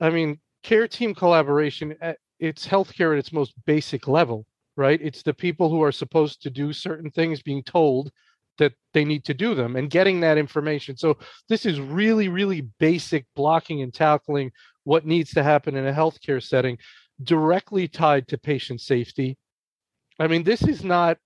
I 0.00 0.10
mean, 0.10 0.38
care 0.62 0.86
team 0.86 1.14
collaboration. 1.14 1.96
It's 2.38 2.66
healthcare 2.66 3.12
at 3.12 3.18
its 3.18 3.32
most 3.32 3.54
basic 3.66 4.06
level, 4.06 4.46
right? 4.76 5.00
It's 5.02 5.22
the 5.22 5.34
people 5.34 5.68
who 5.68 5.82
are 5.82 5.90
supposed 5.92 6.42
to 6.42 6.50
do 6.50 6.72
certain 6.72 7.10
things 7.10 7.42
being 7.42 7.64
told 7.64 8.12
that 8.58 8.74
they 8.94 9.04
need 9.04 9.24
to 9.24 9.34
do 9.34 9.54
them 9.54 9.74
and 9.74 9.90
getting 9.90 10.20
that 10.20 10.38
information. 10.38 10.96
So 10.96 11.18
this 11.48 11.66
is 11.66 11.80
really, 11.80 12.28
really 12.28 12.60
basic 12.78 13.26
blocking 13.34 13.82
and 13.82 13.92
tackling 13.92 14.52
what 14.84 15.06
needs 15.06 15.32
to 15.32 15.42
happen 15.42 15.74
in 15.74 15.86
a 15.88 15.92
healthcare 15.92 16.42
setting, 16.42 16.78
directly 17.22 17.88
tied 17.88 18.28
to 18.28 18.38
patient 18.38 18.80
safety. 18.80 19.38
I 20.20 20.28
mean, 20.28 20.44
this 20.44 20.62
is 20.62 20.84
not 20.84 21.18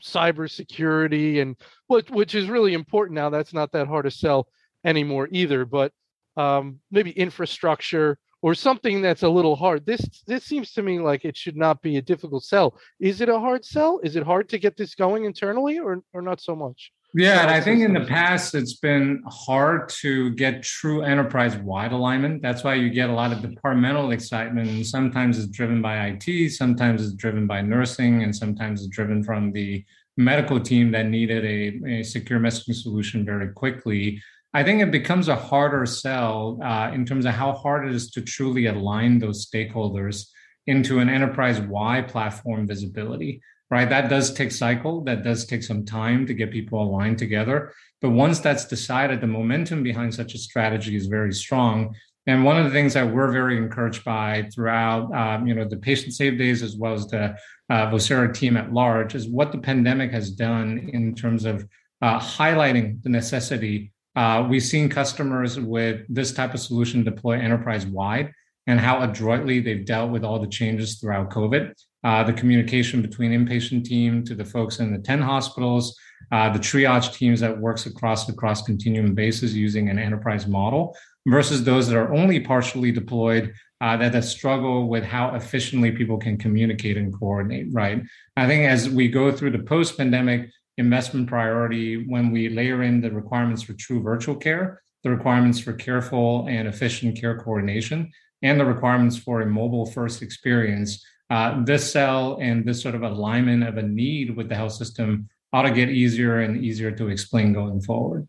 cybersecurity 0.00 1.40
and 1.42 1.56
which 1.86 2.10
which 2.10 2.34
is 2.34 2.48
really 2.48 2.74
important 2.74 3.14
now. 3.14 3.30
That's 3.30 3.54
not 3.54 3.72
that 3.72 3.86
hard 3.88 4.04
to 4.04 4.10
sell 4.10 4.48
anymore 4.84 5.28
either. 5.30 5.64
But 5.64 5.92
um, 6.36 6.80
maybe 6.90 7.10
infrastructure 7.12 8.18
or 8.42 8.54
something 8.54 9.00
that's 9.00 9.22
a 9.22 9.28
little 9.28 9.56
hard. 9.56 9.86
This 9.86 10.00
this 10.26 10.44
seems 10.44 10.72
to 10.72 10.82
me 10.82 10.98
like 10.98 11.24
it 11.24 11.36
should 11.36 11.56
not 11.56 11.82
be 11.82 11.96
a 11.96 12.02
difficult 12.02 12.44
sell. 12.44 12.78
Is 13.00 13.20
it 13.20 13.28
a 13.28 13.40
hard 13.40 13.64
sell? 13.64 14.00
Is 14.02 14.16
it 14.16 14.22
hard 14.22 14.48
to 14.50 14.58
get 14.58 14.76
this 14.76 14.94
going 14.94 15.24
internally, 15.24 15.78
or 15.78 16.02
or 16.12 16.22
not 16.22 16.40
so 16.40 16.54
much? 16.54 16.92
Yeah, 17.18 17.40
and 17.40 17.50
I 17.50 17.62
think 17.62 17.80
in 17.80 17.94
the 17.94 18.04
past 18.04 18.54
it's 18.54 18.74
been 18.74 19.22
hard 19.26 19.88
to 20.00 20.32
get 20.32 20.62
true 20.62 21.00
enterprise-wide 21.00 21.92
alignment. 21.92 22.42
That's 22.42 22.62
why 22.62 22.74
you 22.74 22.90
get 22.90 23.08
a 23.08 23.14
lot 23.14 23.32
of 23.32 23.40
departmental 23.40 24.10
excitement. 24.10 24.68
And 24.68 24.86
sometimes 24.86 25.38
it's 25.38 25.46
driven 25.48 25.80
by 25.80 26.08
IT, 26.08 26.50
sometimes 26.50 27.02
it's 27.02 27.14
driven 27.14 27.46
by 27.46 27.62
nursing, 27.62 28.22
and 28.22 28.36
sometimes 28.36 28.82
it's 28.82 28.94
driven 28.94 29.24
from 29.24 29.50
the 29.52 29.82
medical 30.18 30.60
team 30.60 30.90
that 30.90 31.06
needed 31.06 31.42
a, 31.42 32.00
a 32.00 32.02
secure 32.02 32.38
messaging 32.38 32.74
solution 32.74 33.24
very 33.24 33.50
quickly. 33.50 34.20
I 34.52 34.62
think 34.62 34.82
it 34.82 34.90
becomes 34.90 35.28
a 35.28 35.36
harder 35.36 35.86
sell 35.86 36.58
uh, 36.62 36.90
in 36.92 37.06
terms 37.06 37.24
of 37.24 37.32
how 37.32 37.52
hard 37.52 37.88
it 37.88 37.94
is 37.94 38.10
to 38.10 38.20
truly 38.20 38.66
align 38.66 39.20
those 39.20 39.46
stakeholders 39.46 40.26
into 40.66 40.98
an 40.98 41.08
enterprise-wide 41.08 42.08
platform 42.08 42.66
visibility 42.66 43.40
right? 43.70 43.88
That 43.88 44.08
does 44.08 44.32
take 44.32 44.52
cycle. 44.52 45.02
That 45.04 45.24
does 45.24 45.44
take 45.44 45.62
some 45.62 45.84
time 45.84 46.26
to 46.26 46.34
get 46.34 46.50
people 46.50 46.82
aligned 46.82 47.18
together. 47.18 47.72
But 48.00 48.10
once 48.10 48.38
that's 48.40 48.66
decided, 48.66 49.20
the 49.20 49.26
momentum 49.26 49.82
behind 49.82 50.14
such 50.14 50.34
a 50.34 50.38
strategy 50.38 50.96
is 50.96 51.06
very 51.06 51.32
strong. 51.32 51.94
And 52.28 52.44
one 52.44 52.58
of 52.58 52.64
the 52.64 52.70
things 52.70 52.94
that 52.94 53.12
we're 53.12 53.30
very 53.30 53.56
encouraged 53.56 54.04
by 54.04 54.48
throughout, 54.52 55.12
um, 55.14 55.46
you 55.46 55.54
know, 55.54 55.64
the 55.64 55.76
Patient 55.76 56.12
Safe 56.12 56.36
days 56.36 56.62
as 56.62 56.76
well 56.76 56.92
as 56.92 57.06
the 57.06 57.36
uh, 57.70 57.90
Vocera 57.90 58.32
team 58.32 58.56
at 58.56 58.72
large 58.72 59.14
is 59.14 59.28
what 59.28 59.52
the 59.52 59.58
pandemic 59.58 60.10
has 60.12 60.30
done 60.30 60.90
in 60.92 61.14
terms 61.14 61.44
of 61.44 61.66
uh, 62.02 62.18
highlighting 62.18 63.02
the 63.02 63.08
necessity. 63.08 63.92
Uh, 64.16 64.46
we've 64.48 64.62
seen 64.62 64.88
customers 64.88 65.58
with 65.60 66.02
this 66.08 66.32
type 66.32 66.54
of 66.54 66.60
solution 66.60 67.04
deploy 67.04 67.38
enterprise 67.38 67.86
wide 67.86 68.32
and 68.66 68.80
how 68.80 69.02
adroitly 69.02 69.60
they've 69.60 69.84
dealt 69.84 70.10
with 70.10 70.24
all 70.24 70.40
the 70.40 70.48
changes 70.48 70.98
throughout 70.98 71.30
COVID 71.30 71.72
uh, 72.06 72.22
the 72.22 72.32
communication 72.32 73.02
between 73.02 73.32
inpatient 73.32 73.84
team 73.84 74.22
to 74.22 74.36
the 74.36 74.44
folks 74.44 74.78
in 74.78 74.92
the 74.92 74.98
10 74.98 75.20
hospitals, 75.20 75.98
uh, 76.30 76.48
the 76.52 76.58
triage 76.58 77.12
teams 77.12 77.40
that 77.40 77.58
works 77.58 77.86
across 77.86 78.26
the 78.26 78.32
cross 78.32 78.62
continuum 78.62 79.12
basis 79.12 79.54
using 79.54 79.88
an 79.88 79.98
enterprise 79.98 80.46
model 80.46 80.96
versus 81.26 81.64
those 81.64 81.88
that 81.88 81.96
are 81.96 82.14
only 82.14 82.38
partially 82.38 82.92
deployed 82.92 83.52
uh, 83.80 83.96
that, 83.96 84.12
that 84.12 84.22
struggle 84.22 84.86
with 84.88 85.02
how 85.02 85.34
efficiently 85.34 85.90
people 85.90 86.16
can 86.16 86.38
communicate 86.38 86.96
and 86.96 87.12
coordinate, 87.12 87.66
right? 87.72 88.00
I 88.36 88.46
think 88.46 88.70
as 88.70 88.88
we 88.88 89.08
go 89.08 89.32
through 89.32 89.50
the 89.50 89.64
post 89.64 89.98
pandemic 89.98 90.48
investment 90.78 91.26
priority, 91.26 92.08
when 92.08 92.30
we 92.30 92.48
layer 92.48 92.84
in 92.84 93.00
the 93.00 93.10
requirements 93.10 93.62
for 93.62 93.72
true 93.72 94.00
virtual 94.00 94.36
care, 94.36 94.80
the 95.02 95.10
requirements 95.10 95.58
for 95.58 95.72
careful 95.72 96.46
and 96.48 96.68
efficient 96.68 97.20
care 97.20 97.36
coordination, 97.36 98.12
and 98.42 98.60
the 98.60 98.64
requirements 98.64 99.16
for 99.16 99.40
a 99.40 99.46
mobile 99.46 99.86
first 99.86 100.22
experience, 100.22 101.04
uh, 101.30 101.64
this 101.64 101.90
sell 101.92 102.38
and 102.40 102.64
this 102.64 102.82
sort 102.82 102.94
of 102.94 103.02
alignment 103.02 103.64
of 103.64 103.76
a 103.76 103.82
need 103.82 104.36
with 104.36 104.48
the 104.48 104.54
health 104.54 104.72
system 104.72 105.28
ought 105.52 105.62
to 105.62 105.70
get 105.70 105.88
easier 105.88 106.40
and 106.40 106.64
easier 106.64 106.90
to 106.90 107.08
explain 107.08 107.52
going 107.52 107.80
forward. 107.80 108.28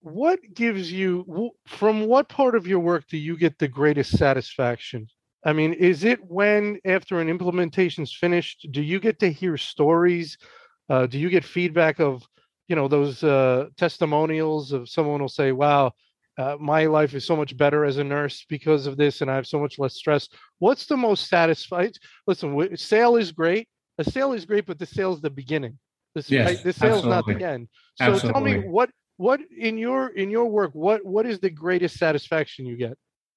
What 0.00 0.38
gives 0.52 0.92
you, 0.92 1.52
from 1.66 2.06
what 2.06 2.28
part 2.28 2.54
of 2.54 2.66
your 2.66 2.80
work 2.80 3.06
do 3.08 3.16
you 3.16 3.36
get 3.36 3.58
the 3.58 3.68
greatest 3.68 4.18
satisfaction? 4.18 5.08
I 5.46 5.52
mean, 5.52 5.72
is 5.72 6.04
it 6.04 6.20
when 6.24 6.78
after 6.84 7.20
an 7.20 7.28
implementation 7.28 8.02
is 8.02 8.14
finished, 8.14 8.66
do 8.70 8.82
you 8.82 9.00
get 9.00 9.18
to 9.20 9.32
hear 9.32 9.56
stories? 9.56 10.36
Uh, 10.88 11.06
do 11.06 11.18
you 11.18 11.30
get 11.30 11.44
feedback 11.44 12.00
of, 12.00 12.22
you 12.68 12.76
know, 12.76 12.88
those 12.88 13.24
uh, 13.24 13.66
testimonials 13.76 14.72
of 14.72 14.88
someone 14.88 15.20
will 15.20 15.28
say, 15.28 15.52
wow, 15.52 15.92
uh, 16.36 16.56
my 16.58 16.86
life 16.86 17.14
is 17.14 17.24
so 17.24 17.36
much 17.36 17.56
better 17.56 17.84
as 17.84 17.98
a 17.98 18.04
nurse 18.04 18.44
because 18.48 18.86
of 18.86 18.96
this 18.96 19.20
and 19.20 19.30
i 19.30 19.34
have 19.34 19.46
so 19.46 19.58
much 19.58 19.78
less 19.78 19.94
stress. 19.94 20.28
What's 20.58 20.86
the 20.86 20.96
most 20.96 21.28
satisfied 21.28 21.96
listen 22.26 22.76
sale 22.76 23.16
is 23.16 23.32
great 23.32 23.68
a 23.98 24.04
sale 24.04 24.32
is 24.32 24.44
great 24.44 24.66
but 24.66 24.78
the 24.78 24.86
sale 24.86 25.12
is 25.12 25.20
the 25.20 25.30
beginning. 25.30 25.78
This, 26.14 26.30
yes, 26.30 26.46
right? 26.46 26.64
the 26.64 26.72
sale 26.72 26.98
is 26.98 27.04
not 27.04 27.26
the 27.26 27.42
end. 27.42 27.68
So 27.96 28.04
absolutely. 28.04 28.32
tell 28.32 28.62
me 28.62 28.68
what 28.68 28.90
what 29.16 29.40
in 29.56 29.78
your 29.78 30.08
in 30.08 30.30
your 30.30 30.46
work 30.46 30.72
what 30.74 31.04
what 31.04 31.26
is 31.26 31.38
the 31.38 31.50
greatest 31.50 31.98
satisfaction 31.98 32.66
you 32.66 32.76
get? 32.76 32.96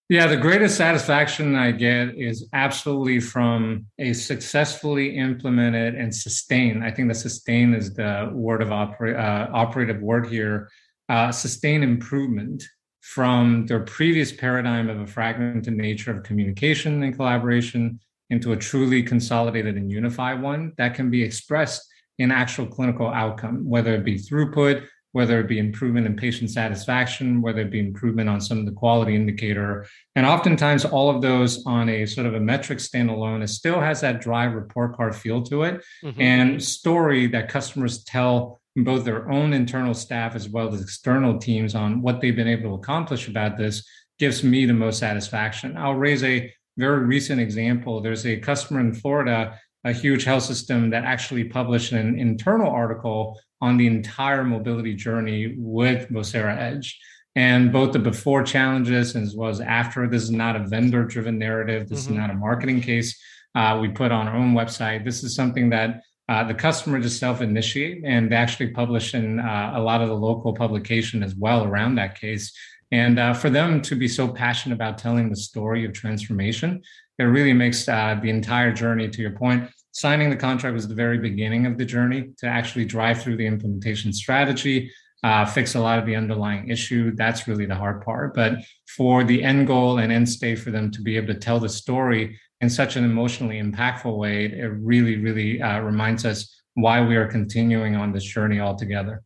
Yeah 0.09 0.27
the 0.27 0.37
greatest 0.37 0.77
satisfaction 0.77 1.55
i 1.55 1.71
get 1.71 2.15
is 2.15 2.47
absolutely 2.53 3.19
from 3.19 3.85
a 3.99 4.13
successfully 4.13 5.17
implemented 5.17 5.95
and 5.95 6.15
sustained 6.15 6.83
i 6.83 6.89
think 6.89 7.09
the 7.09 7.15
sustain 7.15 7.73
is 7.73 7.93
the 7.93 8.31
word 8.33 8.61
of 8.61 8.71
opera, 8.71 9.11
uh, 9.13 9.49
operative 9.53 10.01
word 10.01 10.27
here 10.27 10.69
uh, 11.09 11.31
sustain 11.31 11.83
improvement 11.83 12.63
from 13.13 13.65
their 13.67 13.79
previous 13.79 14.33
paradigm 14.33 14.89
of 14.89 14.99
a 14.99 15.07
fragmented 15.07 15.73
nature 15.73 16.11
of 16.11 16.23
communication 16.23 17.03
and 17.03 17.15
collaboration 17.15 17.97
into 18.29 18.51
a 18.51 18.57
truly 18.57 19.01
consolidated 19.01 19.77
and 19.77 19.89
unified 19.89 20.41
one 20.41 20.73
that 20.77 20.93
can 20.93 21.09
be 21.09 21.23
expressed 21.23 21.87
in 22.19 22.31
actual 22.31 22.65
clinical 22.65 23.07
outcome, 23.07 23.65
whether 23.67 23.95
it 23.95 24.03
be 24.03 24.15
throughput, 24.15 24.85
whether 25.13 25.39
it 25.39 25.47
be 25.47 25.57
improvement 25.57 26.05
in 26.05 26.17
patient 26.17 26.49
satisfaction, 26.51 27.41
whether 27.41 27.61
it 27.61 27.71
be 27.71 27.79
improvement 27.79 28.27
on 28.27 28.41
some 28.41 28.59
of 28.59 28.65
the 28.65 28.73
quality 28.73 29.15
indicator. 29.15 29.87
And 30.17 30.25
oftentimes, 30.25 30.83
all 30.83 31.09
of 31.09 31.21
those 31.21 31.65
on 31.65 31.87
a 31.87 32.05
sort 32.05 32.27
of 32.27 32.35
a 32.35 32.41
metric 32.41 32.79
standalone, 32.79 33.41
it 33.41 33.47
still 33.47 33.79
has 33.79 34.01
that 34.01 34.19
dry 34.19 34.43
report 34.43 34.97
card 34.97 35.15
feel 35.15 35.41
to 35.43 35.63
it 35.63 35.81
mm-hmm. 36.03 36.21
and 36.21 36.61
story 36.61 37.27
that 37.27 37.47
customers 37.47 38.03
tell 38.03 38.59
both 38.83 39.05
their 39.05 39.29
own 39.31 39.53
internal 39.53 39.93
staff 39.93 40.35
as 40.35 40.49
well 40.49 40.73
as 40.73 40.81
external 40.81 41.37
teams 41.39 41.75
on 41.75 42.01
what 42.01 42.21
they've 42.21 42.35
been 42.35 42.47
able 42.47 42.69
to 42.69 42.81
accomplish 42.81 43.27
about 43.27 43.57
this 43.57 43.83
gives 44.19 44.43
me 44.43 44.65
the 44.65 44.73
most 44.73 44.99
satisfaction. 44.99 45.75
I'll 45.77 45.95
raise 45.95 46.23
a 46.23 46.51
very 46.77 47.05
recent 47.05 47.41
example. 47.41 48.01
There's 48.01 48.25
a 48.25 48.37
customer 48.37 48.79
in 48.79 48.93
Florida, 48.93 49.59
a 49.83 49.91
huge 49.91 50.23
health 50.23 50.43
system 50.43 50.89
that 50.91 51.05
actually 51.05 51.45
published 51.45 51.91
an 51.91 52.19
internal 52.19 52.69
article 52.69 53.39
on 53.61 53.77
the 53.77 53.87
entire 53.87 54.43
mobility 54.43 54.93
journey 54.93 55.55
with 55.57 56.09
Vocera 56.09 56.55
Edge. 56.57 56.99
and 57.35 57.71
both 57.71 57.93
the 57.93 57.99
before 57.99 58.41
challenges 58.41 59.15
as 59.15 59.35
well 59.35 59.49
as 59.49 59.61
after. 59.61 60.07
This 60.07 60.23
is 60.23 60.31
not 60.31 60.55
a 60.55 60.67
vendor 60.67 61.03
driven 61.03 61.37
narrative. 61.37 61.87
This 61.87 62.05
mm-hmm. 62.05 62.13
is 62.13 62.17
not 62.19 62.31
a 62.31 62.33
marketing 62.33 62.81
case. 62.81 63.15
Uh, 63.53 63.77
we 63.79 63.89
put 63.89 64.11
on 64.11 64.27
our 64.27 64.35
own 64.35 64.53
website. 64.55 65.05
This 65.05 65.23
is 65.23 65.35
something 65.35 65.69
that 65.69 66.01
uh, 66.29 66.43
the 66.43 66.53
customer 66.53 67.01
to 67.01 67.09
self 67.09 67.41
initiate 67.41 68.03
and 68.05 68.33
actually 68.33 68.67
publish 68.67 69.13
in 69.13 69.39
uh, 69.39 69.73
a 69.75 69.81
lot 69.81 70.01
of 70.01 70.09
the 70.09 70.15
local 70.15 70.53
publication 70.53 71.23
as 71.23 71.35
well 71.35 71.63
around 71.63 71.95
that 71.95 72.19
case. 72.19 72.53
And 72.91 73.19
uh, 73.19 73.33
for 73.33 73.49
them 73.49 73.81
to 73.83 73.95
be 73.95 74.07
so 74.07 74.27
passionate 74.27 74.75
about 74.75 74.97
telling 74.97 75.29
the 75.29 75.35
story 75.35 75.85
of 75.85 75.93
transformation, 75.93 76.81
it 77.19 77.23
really 77.23 77.53
makes 77.53 77.87
uh, 77.87 78.17
the 78.21 78.29
entire 78.29 78.71
journey, 78.71 79.09
to 79.09 79.21
your 79.21 79.31
point, 79.31 79.69
signing 79.91 80.29
the 80.29 80.35
contract 80.35 80.73
was 80.73 80.87
the 80.87 80.93
very 80.93 81.17
beginning 81.17 81.65
of 81.65 81.77
the 81.77 81.85
journey 81.85 82.29
to 82.37 82.45
actually 82.45 82.85
drive 82.85 83.21
through 83.21 83.35
the 83.35 83.45
implementation 83.45 84.13
strategy, 84.13 84.91
uh, 85.23 85.45
fix 85.45 85.75
a 85.75 85.79
lot 85.79 85.97
of 85.97 86.05
the 86.05 86.15
underlying 86.15 86.69
issue. 86.69 87.11
That's 87.15 87.47
really 87.47 87.65
the 87.65 87.75
hard 87.75 88.03
part. 88.03 88.35
But 88.35 88.59
for 88.95 89.23
the 89.23 89.43
end 89.43 89.67
goal 89.67 89.97
and 89.97 90.11
end 90.11 90.29
state 90.29 90.59
for 90.59 90.71
them 90.71 90.91
to 90.91 91.01
be 91.01 91.17
able 91.17 91.33
to 91.33 91.39
tell 91.39 91.59
the 91.59 91.69
story 91.69 92.39
in 92.61 92.69
such 92.69 92.95
an 92.95 93.03
emotionally 93.03 93.61
impactful 93.61 94.17
way, 94.17 94.45
it 94.45 94.71
really, 94.79 95.17
really 95.17 95.61
uh, 95.61 95.79
reminds 95.81 96.25
us 96.25 96.61
why 96.73 97.05
we 97.05 97.15
are 97.15 97.27
continuing 97.27 97.95
on 97.95 98.11
this 98.11 98.23
journey 98.23 98.59
altogether. 98.59 99.23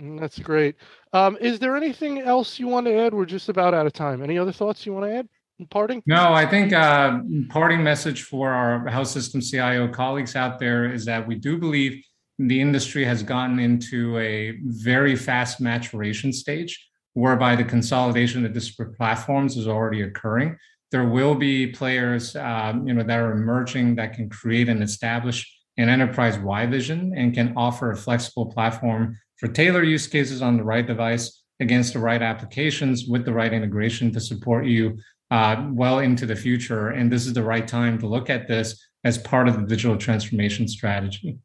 Mm, 0.00 0.20
that's 0.20 0.38
great. 0.38 0.76
Um, 1.12 1.38
is 1.40 1.58
there 1.58 1.76
anything 1.76 2.20
else 2.20 2.58
you 2.58 2.66
want 2.66 2.86
to 2.86 2.94
add? 2.98 3.14
We're 3.14 3.24
just 3.24 3.48
about 3.48 3.74
out 3.74 3.86
of 3.86 3.92
time. 3.92 4.22
Any 4.22 4.38
other 4.38 4.52
thoughts 4.52 4.84
you 4.84 4.92
want 4.92 5.06
to 5.06 5.16
add? 5.16 5.28
Parting? 5.70 6.02
No, 6.04 6.34
I 6.34 6.44
think 6.44 6.74
uh, 6.74 7.20
parting 7.48 7.82
message 7.82 8.24
for 8.24 8.50
our 8.50 8.86
health 8.88 9.08
system 9.08 9.40
CIO 9.40 9.88
colleagues 9.88 10.36
out 10.36 10.58
there 10.58 10.92
is 10.92 11.06
that 11.06 11.26
we 11.26 11.34
do 11.34 11.56
believe 11.56 12.04
the 12.38 12.60
industry 12.60 13.06
has 13.06 13.22
gotten 13.22 13.58
into 13.58 14.18
a 14.18 14.58
very 14.64 15.16
fast 15.16 15.58
maturation 15.58 16.30
stage 16.30 16.86
whereby 17.14 17.56
the 17.56 17.64
consolidation 17.64 18.44
of 18.44 18.52
disparate 18.52 18.94
platforms 18.98 19.56
is 19.56 19.66
already 19.66 20.02
occurring. 20.02 20.58
There 20.92 21.08
will 21.08 21.34
be 21.34 21.66
players, 21.66 22.36
um, 22.36 22.86
you 22.86 22.94
know, 22.94 23.02
that 23.02 23.18
are 23.18 23.32
emerging 23.32 23.96
that 23.96 24.14
can 24.14 24.28
create 24.28 24.68
and 24.68 24.82
establish 24.82 25.52
an 25.76 25.88
enterprise-wide 25.88 26.70
vision 26.70 27.12
and 27.16 27.34
can 27.34 27.52
offer 27.56 27.90
a 27.90 27.96
flexible 27.96 28.46
platform 28.46 29.18
for 29.36 29.48
tailor 29.48 29.82
use 29.82 30.06
cases 30.06 30.40
on 30.42 30.56
the 30.56 30.64
right 30.64 30.86
device 30.86 31.42
against 31.60 31.92
the 31.92 31.98
right 31.98 32.22
applications 32.22 33.06
with 33.06 33.24
the 33.24 33.32
right 33.32 33.52
integration 33.52 34.12
to 34.12 34.20
support 34.20 34.66
you 34.66 34.96
uh, 35.30 35.66
well 35.70 35.98
into 35.98 36.24
the 36.24 36.36
future. 36.36 36.88
And 36.88 37.10
this 37.10 37.26
is 37.26 37.34
the 37.34 37.42
right 37.42 37.66
time 37.66 37.98
to 37.98 38.06
look 38.06 38.30
at 38.30 38.46
this 38.46 38.80
as 39.04 39.18
part 39.18 39.48
of 39.48 39.56
the 39.56 39.66
digital 39.66 39.96
transformation 39.96 40.68
strategy. 40.68 41.38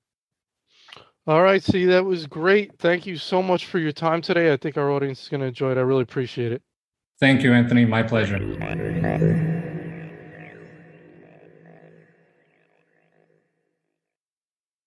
All 1.27 1.43
right, 1.43 1.61
Si, 1.61 1.85
that 1.85 2.03
was 2.03 2.25
great. 2.25 2.71
Thank 2.79 3.05
you 3.05 3.15
so 3.15 3.43
much 3.43 3.65
for 3.65 3.79
your 3.79 3.91
time 3.91 4.21
today. 4.21 4.51
I 4.51 4.57
think 4.57 4.77
our 4.77 4.91
audience 4.91 5.21
is 5.23 5.29
going 5.29 5.41
to 5.41 5.47
enjoy 5.47 5.71
it. 5.71 5.77
I 5.77 5.81
really 5.81 6.01
appreciate 6.01 6.51
it. 6.51 6.61
Thank 7.21 7.43
you, 7.43 7.53
Anthony. 7.53 7.85
My 7.85 8.01
pleasure. 8.01 8.39